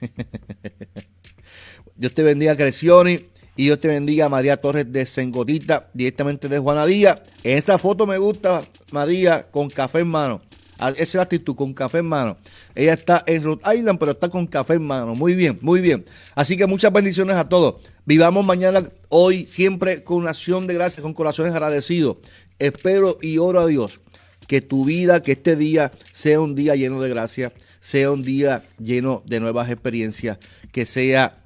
Dios 1.96 2.14
te 2.14 2.22
bendiga, 2.22 2.56
Crecioni. 2.56 3.20
Y 3.56 3.64
Dios 3.64 3.80
te 3.80 3.88
bendiga, 3.88 4.28
María 4.28 4.58
Torres 4.58 4.92
de 4.92 5.06
Sengotita, 5.06 5.88
directamente 5.94 6.48
de 6.48 6.58
Juanadía. 6.58 7.22
En 7.42 7.56
esa 7.56 7.78
foto 7.78 8.06
me 8.06 8.18
gusta, 8.18 8.62
María, 8.92 9.46
con 9.50 9.70
café 9.70 10.00
en 10.00 10.08
mano. 10.08 10.42
Ah, 10.78 10.90
esa 10.90 11.02
es 11.02 11.14
la 11.14 11.22
actitud, 11.22 11.56
con 11.56 11.72
café 11.72 11.98
en 11.98 12.06
mano. 12.06 12.36
Ella 12.74 12.92
está 12.92 13.24
en 13.26 13.42
Rhode 13.42 13.62
Island, 13.74 13.98
pero 13.98 14.12
está 14.12 14.28
con 14.28 14.46
café 14.46 14.74
en 14.74 14.86
mano. 14.86 15.14
Muy 15.14 15.34
bien, 15.34 15.58
muy 15.62 15.80
bien. 15.80 16.04
Así 16.34 16.58
que 16.58 16.66
muchas 16.66 16.92
bendiciones 16.92 17.36
a 17.36 17.48
todos. 17.48 17.76
Vivamos 18.04 18.44
mañana, 18.44 18.86
hoy, 19.08 19.46
siempre 19.48 20.04
con 20.04 20.28
acción 20.28 20.66
de 20.66 20.74
gracias, 20.74 21.00
con 21.00 21.14
corazones 21.14 21.52
agradecidos. 21.52 22.18
Espero 22.58 23.18
y 23.22 23.38
oro 23.38 23.60
a 23.60 23.66
Dios 23.66 24.00
que 24.46 24.60
tu 24.60 24.84
vida, 24.84 25.22
que 25.22 25.32
este 25.32 25.56
día 25.56 25.92
sea 26.12 26.40
un 26.40 26.54
día 26.54 26.76
lleno 26.76 27.00
de 27.00 27.08
gracia, 27.08 27.52
sea 27.80 28.10
un 28.10 28.22
día 28.22 28.64
lleno 28.78 29.22
de 29.26 29.40
nuevas 29.40 29.70
experiencias, 29.70 30.38
que 30.72 30.86
sea 30.86 31.45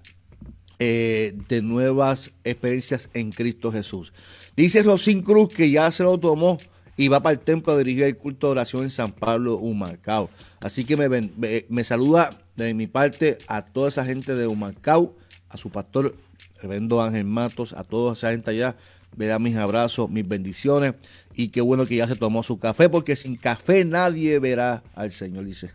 eh, 0.83 1.35
de 1.47 1.61
nuevas 1.61 2.33
experiencias 2.43 3.11
en 3.13 3.33
Cristo 3.33 3.71
Jesús. 3.71 4.15
Dice 4.57 4.83
Rosín 4.83 5.21
Cruz 5.21 5.53
que 5.53 5.71
ya 5.71 5.93
se 5.93 6.03
lo 6.03 6.19
tomó 6.19 6.57
y 6.97 7.09
va 7.09 7.23
para 7.23 7.35
el 7.35 7.41
templo 7.41 7.75
a 7.75 7.77
dirigir 7.77 8.05
el 8.05 8.17
culto 8.17 8.47
de 8.47 8.53
oración 8.53 8.85
en 8.85 8.91
San 8.91 9.13
Pablo, 9.13 9.57
Humacao. 9.57 10.31
Así 10.61 10.85
que 10.85 10.97
me, 10.97 11.31
me, 11.69 11.85
saluda 11.85 12.31
de 12.57 12.73
mi 12.73 12.87
parte 12.87 13.37
a 13.47 13.63
toda 13.63 13.91
esa 13.91 14.07
gente 14.07 14.35
de 14.35 14.47
Humacao, 14.47 15.15
a 15.51 15.59
su 15.59 15.69
pastor 15.69 16.17
Reverendo 16.63 17.03
Ángel 17.03 17.27
Matos, 17.27 17.75
a 17.75 17.85
toda 17.85 18.15
esa 18.15 18.31
gente 18.31 18.51
allá. 18.51 18.75
Verá 19.15 19.39
mis 19.39 19.57
abrazos, 19.57 20.09
mis 20.09 20.27
bendiciones 20.27 20.95
y 21.35 21.49
qué 21.49 21.61
bueno 21.61 21.87
que 21.87 21.97
ya 21.97 22.09
se 22.09 22.17
tomó 22.17 22.43
su 22.43 22.59
café 22.59 22.89
porque 22.89 23.17
sin 23.17 23.37
café 23.37 23.85
nadie 23.85 24.39
verá 24.39 24.83
al 24.95 25.13
Señor, 25.13 25.45
dice. 25.45 25.71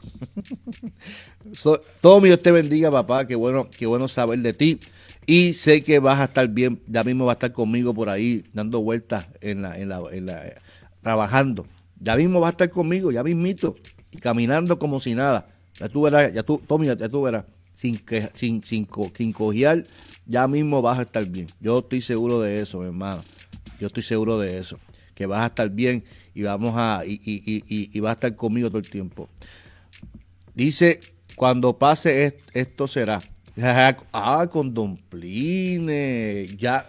todo 2.02 2.22
Dios 2.22 2.41
te 2.41 2.52
bendiga, 2.52 2.91
papá, 2.91 3.26
qué 3.26 3.36
bueno, 3.36 3.70
qué 3.78 3.86
bueno 3.86 4.08
saber 4.08 4.39
de 4.39 4.54
ti. 4.54 4.80
Y 5.26 5.54
sé 5.54 5.84
que 5.84 6.00
vas 6.00 6.20
a 6.20 6.26
estar 6.26 6.48
bien, 6.50 6.80
ya 6.88 7.04
mismo 7.04 7.26
va 7.26 7.32
a 7.32 7.36
estar 7.36 7.52
conmigo 7.52 7.94
por 7.94 8.10
ahí 8.10 8.44
dando 8.54 8.82
vueltas 8.82 9.28
en 9.41 9.63
la, 9.63 9.80
en 9.80 9.89
la, 9.89 10.04
en 10.12 10.26
la 10.28 10.54
trabajando. 11.02 11.65
Ya 12.00 12.15
mismo 12.15 12.41
va 12.41 12.48
a 12.48 12.52
estar 12.52 12.70
conmigo, 12.70 13.12
ya 13.12 13.24
mismito, 13.24 13.76
y 14.12 14.18
caminando 14.18 14.78
como 14.78 15.00
si 15.00 15.15
nada. 15.15 15.48
Ya 15.80 15.89
tú 15.89 16.04
verás, 16.04 16.32
ya 16.34 16.44
tú, 16.44 16.62
Tommy, 16.68 16.86
ya 16.86 17.10
tú 17.10 17.24
verás, 17.24 17.46
sin, 17.74 17.98
que, 17.98 18.30
sin, 18.34 18.63
sin, 18.63 18.88
sin 19.15 19.34
ya 20.28 20.48
mismo 20.48 20.82
vas 20.82 21.00
a 21.00 21.04
estar 21.04 21.26
bien. 21.26 21.48
Yo 21.60 21.80
estoy 21.80 22.02
seguro 22.02 22.41
de 22.41 22.62
eso, 22.62 22.80
mi 22.80 22.86
hermano. 22.86 23.24
Yo 23.80 23.88
estoy 23.88 24.04
seguro 24.04 24.39
de 24.39 24.58
eso. 24.58 24.80
Que 25.15 25.25
vas 25.25 25.41
a 25.41 25.47
estar 25.47 25.69
bien 25.69 26.04
y 26.36 26.43
vamos 26.43 26.73
a, 26.75 27.04
y, 27.06 27.13
y, 27.23 27.63
y, 27.67 27.89
y 27.91 27.99
vas 28.01 28.12
a 28.12 28.13
estar 28.13 28.36
conmigo 28.36 28.69
todo 28.69 28.80
el 28.80 28.89
tiempo. 28.89 29.30
Dice, 30.54 30.99
cuando 31.36 31.78
pase 31.78 32.38
esto 32.54 32.88
será. 32.88 33.21
Ah, 34.12 34.47
con 34.51 34.73
Don 34.73 34.97
Pline. 34.97 36.45
Ya, 36.58 36.86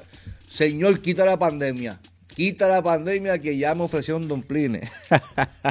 Señor, 0.49 1.01
quita 1.01 1.25
la 1.25 1.39
pandemia. 1.39 2.01
Quita 2.27 2.69
la 2.69 2.83
pandemia 2.83 3.39
que 3.41 3.57
ya 3.57 3.75
me 3.75 3.85
ofreció 3.85 4.19
Don 4.19 4.43
Pline. 4.43 4.81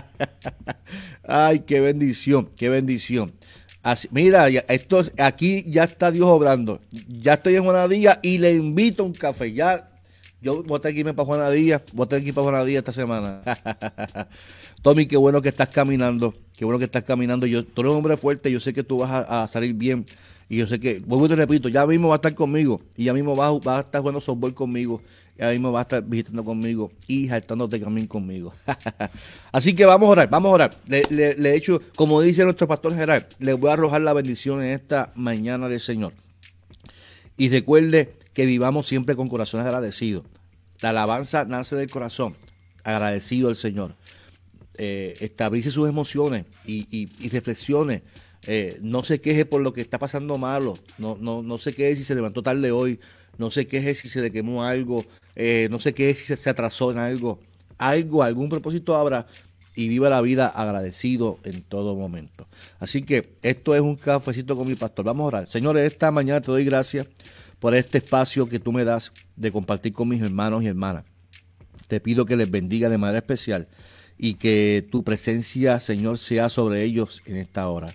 Ay, 1.23 1.59
qué 1.59 1.81
bendición, 1.81 2.49
qué 2.55 2.69
bendición. 2.69 3.33
mira, 4.11 4.47
esto, 4.47 5.03
aquí 5.19 5.63
ya 5.67 5.83
está 5.83 6.11
Dios 6.11 6.27
obrando. 6.27 6.81
Ya 7.07 7.33
estoy 7.33 7.55
en 7.55 7.63
Juanadía 7.65 8.19
y 8.23 8.37
le 8.37 8.53
invito 8.53 9.03
a 9.03 9.05
un 9.05 9.13
café. 9.13 9.51
Ya, 9.53 9.89
yo 10.45 10.61
voy 10.61 10.73
a 10.73 10.75
estar 10.75 10.91
aquí 10.91 11.03
para 11.03 11.25
Juanadía. 11.25 11.81
Voy 11.91 12.03
a 12.03 12.05
estar 12.05 12.19
aquí 12.19 12.31
para 12.31 12.43
Juanadía 12.43 12.77
esta 12.77 12.93
semana. 12.93 13.41
Tommy, 14.83 15.07
qué 15.07 15.17
bueno 15.17 15.41
que 15.41 15.49
estás 15.49 15.69
caminando. 15.69 16.35
Qué 16.55 16.65
bueno 16.65 16.77
que 16.77 16.85
estás 16.85 17.03
caminando. 17.03 17.47
Yo, 17.47 17.65
tú 17.65 17.81
eres 17.81 17.91
un 17.91 17.97
hombre 17.97 18.15
fuerte. 18.15 18.51
Yo 18.51 18.59
sé 18.59 18.71
que 18.71 18.83
tú 18.83 18.99
vas 18.99 19.25
a 19.27 19.47
salir 19.47 19.73
bien. 19.73 20.05
Y 20.47 20.57
yo 20.57 20.67
sé 20.67 20.79
que, 20.79 20.99
vuelvo 20.99 21.25
y 21.25 21.29
te 21.29 21.35
repito, 21.35 21.67
ya 21.69 21.87
mismo 21.87 22.09
va 22.09 22.15
a 22.15 22.17
estar 22.17 22.35
conmigo. 22.35 22.79
Y 22.95 23.05
ya 23.05 23.13
mismo 23.13 23.35
va, 23.35 23.47
a 23.47 23.79
estar 23.79 24.01
jugando 24.01 24.21
softball 24.21 24.53
conmigo. 24.53 25.01
Ya 25.35 25.49
mismo 25.49 25.71
va 25.71 25.79
a 25.79 25.81
estar 25.81 26.03
visitando 26.03 26.45
conmigo 26.45 26.91
y 27.07 27.27
saltándote 27.27 27.81
camino 27.81 28.07
conmigo. 28.07 28.53
Así 29.51 29.73
que 29.73 29.85
vamos 29.85 30.07
a 30.09 30.11
orar, 30.11 30.29
vamos 30.29 30.51
a 30.51 30.53
orar. 30.53 30.77
Le, 30.87 31.33
he 31.33 31.55
hecho, 31.55 31.81
como 31.95 32.21
dice 32.21 32.43
nuestro 32.43 32.67
pastor 32.67 32.93
general, 32.93 33.27
le 33.39 33.53
voy 33.53 33.71
a 33.71 33.73
arrojar 33.73 34.01
la 34.01 34.13
bendición 34.13 34.63
en 34.63 34.69
esta 34.69 35.11
mañana 35.15 35.67
del 35.67 35.79
Señor. 35.79 36.13
Y 37.35 37.49
recuerde 37.49 38.13
que 38.35 38.45
vivamos 38.45 38.85
siempre 38.85 39.15
con 39.15 39.27
corazones 39.27 39.65
agradecidos. 39.65 40.25
La 40.81 40.91
alabanza 40.91 41.45
nace 41.45 41.75
del 41.75 41.89
corazón, 41.89 42.35
agradecido 42.83 43.49
al 43.49 43.55
Señor. 43.55 43.95
Eh, 44.77 45.15
establece 45.21 45.71
sus 45.71 45.89
emociones 45.89 46.45
y, 46.65 46.85
y, 46.95 47.09
y 47.19 47.29
reflexiones 47.29 48.03
eh, 48.47 48.77
no 48.81 49.03
se 49.03 49.21
queje 49.21 49.45
por 49.45 49.61
lo 49.61 49.73
que 49.73 49.81
está 49.81 49.97
pasando 49.97 50.37
malo, 50.37 50.77
no, 50.99 51.17
no, 51.19 51.41
no 51.41 51.57
se 51.57 51.73
queje 51.73 51.95
si 51.95 52.03
se 52.03 52.13
levantó 52.13 52.43
tarde 52.43 52.71
hoy, 52.71 52.99
no 53.39 53.49
se 53.49 53.65
queje 53.65 53.95
si 53.95 54.07
se 54.07 54.21
le 54.21 54.31
quemó 54.31 54.63
algo, 54.63 55.03
eh, 55.35 55.67
no 55.71 55.79
se 55.79 55.93
queje 55.93 56.13
si 56.13 56.35
se, 56.35 56.49
atrasó 56.49 56.91
en 56.91 56.99
algo. 56.99 57.39
Algo, 57.77 58.23
algún 58.23 58.49
propósito 58.49 58.95
habrá 58.95 59.27
y 59.75 59.89
viva 59.89 60.09
la 60.09 60.21
vida 60.21 60.47
agradecido 60.47 61.39
en 61.43 61.61
todo 61.63 61.95
momento. 61.95 62.45
Así 62.79 63.01
que 63.01 63.35
esto 63.41 63.75
es 63.75 63.81
un 63.81 63.95
cafecito 63.95 64.55
con 64.55 64.67
mi 64.67 64.75
pastor. 64.75 65.05
Vamos 65.05 65.25
a 65.25 65.27
orar. 65.27 65.47
Señores, 65.47 65.91
esta 65.91 66.11
mañana 66.11 66.39
te 66.39 66.51
doy 66.51 66.63
gracias 66.63 67.07
por 67.59 67.75
este 67.75 67.99
espacio 67.99 68.47
que 68.47 68.59
tú 68.59 68.71
me 68.71 68.83
das 68.83 69.11
de 69.35 69.51
compartir 69.51 69.93
con 69.93 70.09
mis 70.09 70.21
hermanos 70.21 70.63
y 70.63 70.67
hermanas. 70.67 71.05
Te 71.87 71.99
pido 71.99 72.25
que 72.25 72.35
les 72.35 72.49
bendiga 72.49 72.89
de 72.89 72.97
manera 72.97 73.19
especial 73.19 73.67
y 74.17 74.35
que 74.35 74.87
tu 74.91 75.03
presencia, 75.03 75.79
Señor, 75.79 76.17
sea 76.17 76.49
sobre 76.49 76.83
ellos 76.83 77.21
en 77.25 77.37
esta 77.37 77.67
hora. 77.67 77.87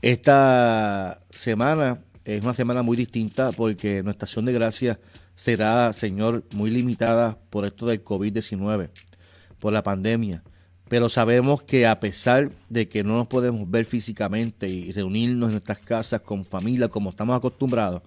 Esta 0.00 1.18
semana 1.30 2.00
es 2.24 2.42
una 2.42 2.54
semana 2.54 2.82
muy 2.82 2.96
distinta 2.96 3.52
porque 3.52 4.02
nuestra 4.02 4.26
acción 4.26 4.44
de 4.44 4.52
gracia 4.52 4.98
será, 5.34 5.92
Señor, 5.92 6.44
muy 6.54 6.70
limitada 6.70 7.38
por 7.50 7.64
esto 7.64 7.86
del 7.86 8.04
COVID-19, 8.04 8.90
por 9.58 9.72
la 9.72 9.82
pandemia. 9.82 10.42
Pero 10.88 11.08
sabemos 11.08 11.62
que 11.62 11.86
a 11.86 12.00
pesar 12.00 12.50
de 12.68 12.88
que 12.88 13.02
no 13.02 13.16
nos 13.16 13.26
podemos 13.26 13.70
ver 13.70 13.86
físicamente 13.86 14.68
y 14.68 14.92
reunirnos 14.92 15.48
en 15.48 15.54
nuestras 15.54 15.78
casas 15.78 16.20
con 16.20 16.44
familia 16.44 16.88
como 16.88 17.10
estamos 17.10 17.36
acostumbrados, 17.36 18.02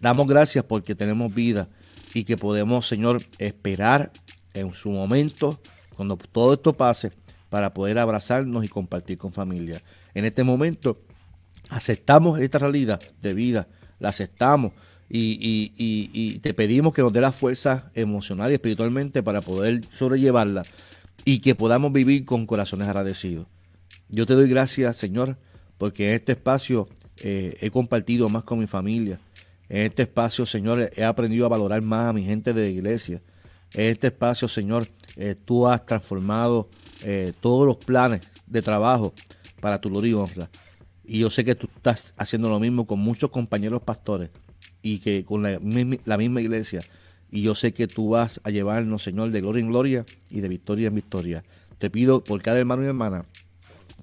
damos 0.00 0.26
gracias 0.26 0.64
porque 0.64 0.94
tenemos 0.94 1.34
vida 1.34 1.68
y 2.14 2.24
que 2.24 2.36
podemos, 2.36 2.86
Señor, 2.86 3.22
esperar 3.38 4.12
en 4.54 4.72
su 4.72 4.90
momento, 4.90 5.60
cuando 5.94 6.16
todo 6.16 6.54
esto 6.54 6.72
pase, 6.72 7.12
para 7.50 7.72
poder 7.74 7.98
abrazarnos 7.98 8.64
y 8.64 8.68
compartir 8.68 9.18
con 9.18 9.32
familia. 9.32 9.80
En 10.14 10.24
este 10.24 10.42
momento 10.42 11.00
aceptamos 11.68 12.40
esta 12.40 12.58
realidad 12.58 13.00
de 13.22 13.34
vida, 13.34 13.68
la 13.98 14.10
aceptamos 14.10 14.72
y, 15.08 16.38
te 16.40 16.54
pedimos 16.54 16.92
que 16.92 17.02
nos 17.02 17.12
dé 17.12 17.20
la 17.20 17.32
fuerza 17.32 17.90
emocional 17.94 18.50
y 18.50 18.54
espiritualmente 18.54 19.22
para 19.22 19.40
poder 19.40 19.82
sobrellevarla 19.96 20.62
y 21.24 21.40
que 21.40 21.54
podamos 21.54 21.92
vivir 21.92 22.24
con 22.24 22.46
corazones 22.46 22.88
agradecidos. 22.88 23.46
Yo 24.08 24.26
te 24.26 24.34
doy 24.34 24.48
gracias, 24.48 24.96
Señor, 24.96 25.38
porque 25.78 26.08
en 26.08 26.14
este 26.14 26.32
espacio 26.32 26.88
eh, 27.22 27.56
he 27.60 27.70
compartido 27.70 28.28
más 28.28 28.44
con 28.44 28.58
mi 28.58 28.66
familia. 28.66 29.20
En 29.68 29.82
este 29.82 30.02
espacio, 30.02 30.46
Señor, 30.46 30.90
he 30.94 31.04
aprendido 31.04 31.46
a 31.46 31.48
valorar 31.48 31.82
más 31.82 32.06
a 32.06 32.12
mi 32.12 32.24
gente 32.24 32.52
de 32.52 32.62
la 32.62 32.68
iglesia. 32.68 33.20
En 33.74 33.86
este 33.86 34.08
espacio, 34.08 34.48
Señor, 34.48 34.88
eh, 35.16 35.34
tú 35.44 35.66
has 35.66 35.84
transformado 35.84 36.68
eh, 37.02 37.32
todos 37.40 37.66
los 37.66 37.76
planes 37.76 38.20
de 38.46 38.62
trabajo 38.62 39.12
para 39.60 39.80
tu 39.80 39.90
gloria 39.90 40.10
y 40.10 40.14
honra. 40.14 40.50
Y 41.04 41.20
yo 41.20 41.30
sé 41.30 41.44
que 41.44 41.54
tú 41.54 41.68
estás 41.74 42.14
haciendo 42.16 42.48
lo 42.48 42.60
mismo 42.60 42.86
con 42.86 42.98
muchos 43.00 43.30
compañeros 43.30 43.82
pastores 43.82 44.30
y 44.82 44.98
que 44.98 45.24
con 45.24 45.42
la, 45.42 45.58
misma 45.58 46.40
iglesia. 46.40 46.80
Y 47.30 47.42
yo 47.42 47.54
sé 47.54 47.72
que 47.72 47.88
tú 47.88 48.10
vas 48.10 48.40
a 48.44 48.50
llevarnos, 48.50 49.02
Señor, 49.02 49.30
de 49.30 49.40
gloria 49.40 49.60
en 49.60 49.68
gloria 49.68 50.04
y 50.30 50.40
de 50.40 50.48
victoria 50.48 50.88
en 50.88 50.94
victoria. 50.94 51.44
Te 51.78 51.90
pido 51.90 52.22
por 52.22 52.40
cada 52.40 52.58
hermano 52.58 52.82
y 52.82 52.86
hermana 52.86 53.24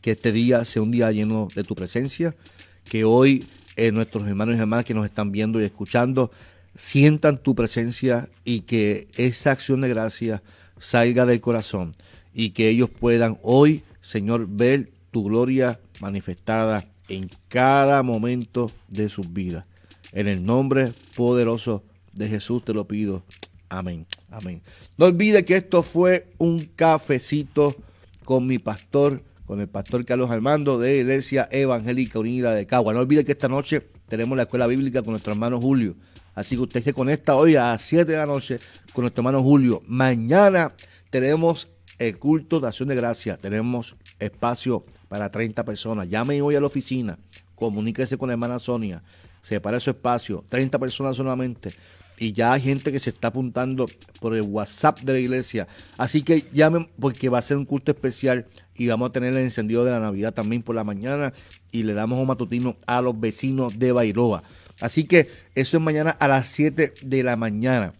que 0.02 0.12
este 0.12 0.34
día 0.34 0.66
sea 0.66 0.82
un 0.82 0.92
día 0.92 1.12
lleno 1.12 1.48
de 1.56 1.64
tu 1.64 1.76
presencia, 1.76 2.36
que 2.84 3.06
hoy 3.06 3.46
eh, 3.76 3.92
nuestros 3.92 4.28
hermanos 4.28 4.56
y 4.56 4.60
hermanas 4.60 4.86
que 4.86 4.94
nos 4.94 5.06
están 5.06 5.32
viendo 5.32 5.62
y 5.62 5.66
escuchando 5.66 6.32
sientan 6.76 7.38
tu 7.38 7.56
presencia 7.56 8.30
y 8.44 8.62
que 8.62 9.08
esa 9.16 9.52
acción 9.52 9.82
de 9.82 9.90
gracia 9.90 10.42
salga 10.80 11.26
del 11.26 11.42
corazón 11.42 11.96
y 12.34 12.52
que 12.52 12.70
ellos 12.70 12.90
puedan 12.90 13.38
hoy, 13.44 13.84
Señor, 14.02 14.48
ver 14.50 14.92
tu 15.12 15.24
gloria 15.24 15.80
manifestada 16.00 16.86
en 17.08 17.30
cada 17.48 18.02
momento 18.04 18.72
de 18.88 19.10
sus 19.10 19.32
vidas. 19.32 19.66
En 20.12 20.28
el 20.28 20.46
nombre 20.46 20.94
poderoso 21.16 21.84
de 22.14 22.28
Jesús 22.28 22.64
te 22.64 22.74
lo 22.74 22.88
pido. 22.88 23.24
Amén. 23.70 24.06
Amén. 24.30 24.62
No 24.98 25.06
olvide 25.06 25.46
que 25.46 25.56
esto 25.56 25.84
fue 25.84 26.28
un 26.38 26.60
cafecito 26.76 27.76
con 28.24 28.48
mi 28.48 28.60
pastor, 28.60 29.24
con 29.46 29.60
el 29.60 29.68
pastor 29.68 30.06
Carlos 30.06 30.32
Armando 30.32 30.78
de 30.78 31.00
Iglesia 31.00 31.48
Evangélica 31.52 32.20
Unida 32.20 32.54
de 32.54 32.66
Cagua. 32.66 32.94
No 32.94 33.00
olvide 33.00 33.26
que 33.26 33.34
esta 33.34 33.48
noche 33.48 33.82
tenemos 34.08 34.36
la 34.38 34.44
escuela 34.44 34.68
bíblica 34.68 35.02
con 35.02 35.12
nuestro 35.12 35.34
hermano 35.34 35.60
Julio. 35.60 35.96
Así 36.36 36.56
que 36.56 36.62
usted 36.62 36.84
se 36.84 36.94
conecta 36.94 37.36
hoy 37.36 37.56
a 37.56 37.72
las 37.72 37.82
7 37.84 38.12
de 38.12 38.18
la 38.18 38.26
noche 38.26 38.60
con 38.94 39.04
nuestro 39.04 39.22
hermano 39.22 39.44
Julio. 39.44 39.84
Mañana 39.86 40.74
tenemos 41.10 41.68
el 42.00 42.18
culto 42.18 42.60
de 42.60 42.68
acción 42.68 42.90
de 42.90 42.96
gracia. 42.96 43.38
Tenemos 43.38 43.96
espacio 44.20 44.86
para 45.08 45.30
30 45.30 45.64
personas. 45.64 46.10
Llame 46.10 46.42
hoy 46.42 46.56
a 46.56 46.60
la 46.60 46.68
oficina, 46.68 47.20
comuníquese 47.56 48.18
con 48.18 48.28
la 48.28 48.34
hermana 48.34 48.60
Sonia, 48.60 49.04
separe 49.42 49.80
su 49.80 49.90
espacio, 49.90 50.44
30 50.50 50.80
personas 50.80 51.16
solamente. 51.16 51.70
Y 52.18 52.34
ya 52.34 52.54
hay 52.54 52.62
gente 52.62 52.92
que 52.92 53.00
se 53.00 53.10
está 53.10 53.30
apuntando 53.30 53.86
por 54.20 54.36
el 54.36 54.44
WhatsApp 54.44 55.00
de 55.02 55.14
la 55.14 55.20
iglesia. 55.20 55.68
Así 55.98 56.22
que 56.22 56.46
llamen 56.54 56.90
porque 57.00 57.30
va 57.30 57.40
a 57.40 57.42
ser 57.42 57.58
un 57.58 57.66
culto 57.66 57.92
especial 57.92 58.46
y 58.76 58.88
vamos 58.88 59.10
a 59.10 59.12
tener 59.12 59.34
el 59.34 59.40
encendido 59.40 59.84
de 59.84 59.92
la 59.92 60.00
Navidad 60.00 60.34
también 60.34 60.62
por 60.62 60.76
la 60.76 60.84
mañana 60.84 61.34
y 61.72 61.84
le 61.84 61.94
damos 61.94 62.20
un 62.20 62.28
matutino 62.28 62.78
a 62.86 63.02
los 63.02 63.20
vecinos 63.20 63.78
de 63.78 63.92
Bairoa. 63.92 64.44
Así 64.80 65.04
que 65.06 65.30
eso 65.56 65.78
es 65.78 65.84
mañana 65.84 66.12
a 66.12 66.28
las 66.28 66.48
7 66.50 66.94
de 67.02 67.24
la 67.24 67.36
mañana. 67.36 67.94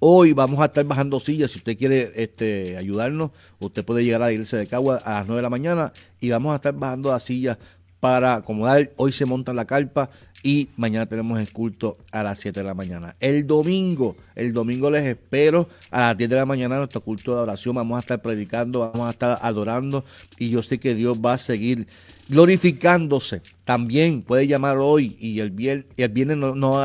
Hoy 0.00 0.32
vamos 0.32 0.60
a 0.60 0.66
estar 0.66 0.84
bajando 0.84 1.18
sillas. 1.18 1.52
Si 1.52 1.58
usted 1.58 1.78
quiere 1.78 2.12
este, 2.16 2.76
ayudarnos, 2.76 3.30
usted 3.58 3.84
puede 3.84 4.04
llegar 4.04 4.20
a 4.22 4.26
la 4.26 4.32
iglesia 4.32 4.58
de 4.58 4.66
Cagua 4.66 4.96
a 4.96 5.14
las 5.14 5.26
9 5.26 5.36
de 5.36 5.42
la 5.42 5.50
mañana 5.50 5.92
y 6.20 6.30
vamos 6.30 6.52
a 6.52 6.56
estar 6.56 6.74
bajando 6.74 7.10
las 7.10 7.22
sillas 7.22 7.58
para 8.00 8.34
acomodar. 8.34 8.92
Hoy 8.96 9.12
se 9.12 9.24
monta 9.24 9.54
la 9.54 9.64
carpa 9.64 10.10
y 10.44 10.68
mañana 10.76 11.06
tenemos 11.06 11.40
el 11.40 11.50
culto 11.50 11.96
a 12.12 12.22
las 12.22 12.38
7 12.38 12.60
de 12.60 12.64
la 12.64 12.74
mañana. 12.74 13.16
El 13.18 13.46
domingo, 13.46 14.14
el 14.36 14.52
domingo 14.52 14.90
les 14.90 15.02
espero 15.06 15.70
a 15.90 16.00
las 16.00 16.18
10 16.18 16.28
de 16.28 16.36
la 16.36 16.44
mañana 16.44 16.76
nuestro 16.76 17.00
culto 17.00 17.34
de 17.34 17.40
oración. 17.40 17.74
Vamos 17.74 17.96
a 17.96 18.00
estar 18.00 18.20
predicando, 18.20 18.80
vamos 18.80 19.08
a 19.08 19.10
estar 19.12 19.38
adorando 19.40 20.04
y 20.38 20.50
yo 20.50 20.62
sé 20.62 20.78
que 20.78 20.94
Dios 20.94 21.16
va 21.18 21.32
a 21.32 21.38
seguir 21.38 21.88
glorificándose. 22.28 23.40
También 23.64 24.20
puede 24.20 24.46
llamar 24.46 24.76
hoy 24.76 25.16
y 25.18 25.40
el 25.40 25.50
viernes, 25.50 25.86
el 25.96 26.10
viernes 26.10 26.36
no, 26.36 26.78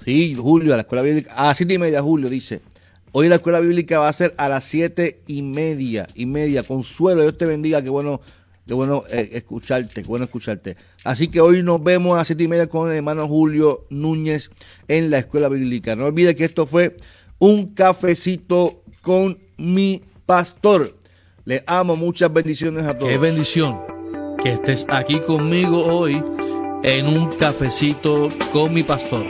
Sí, 0.05 0.35
Julio, 0.35 0.75
a 0.75 0.77
la 0.77 0.83
escuela 0.83 1.03
bíblica. 1.03 1.35
A 1.35 1.55
siete 1.55 1.75
y 1.75 1.79
media, 1.79 2.03
Julio, 2.03 2.29
dice. 2.29 2.61
Hoy 3.21 3.29
la 3.29 3.35
escuela 3.35 3.59
bíblica 3.59 3.99
va 3.99 4.09
a 4.09 4.13
ser 4.13 4.33
a 4.39 4.49
las 4.49 4.63
siete 4.63 5.23
y 5.27 5.43
media, 5.43 6.07
y 6.15 6.25
media. 6.25 6.63
Consuelo, 6.63 7.23
Dios 7.23 7.37
te 7.37 7.47
bendiga, 7.47 7.83
qué 7.83 7.89
bueno, 7.89 8.21
qué 8.65 8.75
bueno 8.75 9.03
eh, 9.11 9.31
escucharte, 9.33 10.05
bueno 10.05 10.27
escucharte. 10.27 10.77
Así 11.03 11.27
que 11.27 11.41
hoy 11.41 11.65
nos 11.65 11.83
vemos 11.83 12.15
a 12.15 12.19
las 12.19 12.29
siete 12.29 12.45
y 12.45 12.49
media 12.49 12.69
con 12.69 12.93
el 12.93 12.99
hermano 12.99 13.27
Julio 13.27 13.87
Núñez 13.91 14.51
en 14.87 15.11
la 15.11 15.19
escuela 15.19 15.49
bíblica. 15.49 15.97
No 15.97 16.07
olvide 16.07 16.37
que 16.37 16.45
esto 16.45 16.65
fue 16.65 16.97
un 17.41 17.75
cafecito 17.75 18.85
con 19.01 19.37
mi 19.57 20.05
pastor. 20.25 20.97
Le 21.45 21.65
amo, 21.67 21.97
muchas 21.97 22.33
bendiciones 22.33 22.87
a 22.87 22.97
todos. 22.97 23.11
Qué 23.11 23.19
bendición 23.19 23.81
que 24.41 24.53
estés 24.53 24.87
aquí 24.91 25.19
conmigo 25.19 25.85
hoy 25.87 26.23
en 26.85 27.09
un 27.09 27.33
cafecito 27.33 28.29
con 28.53 28.73
mi 28.73 28.85
pastor. 28.85 29.25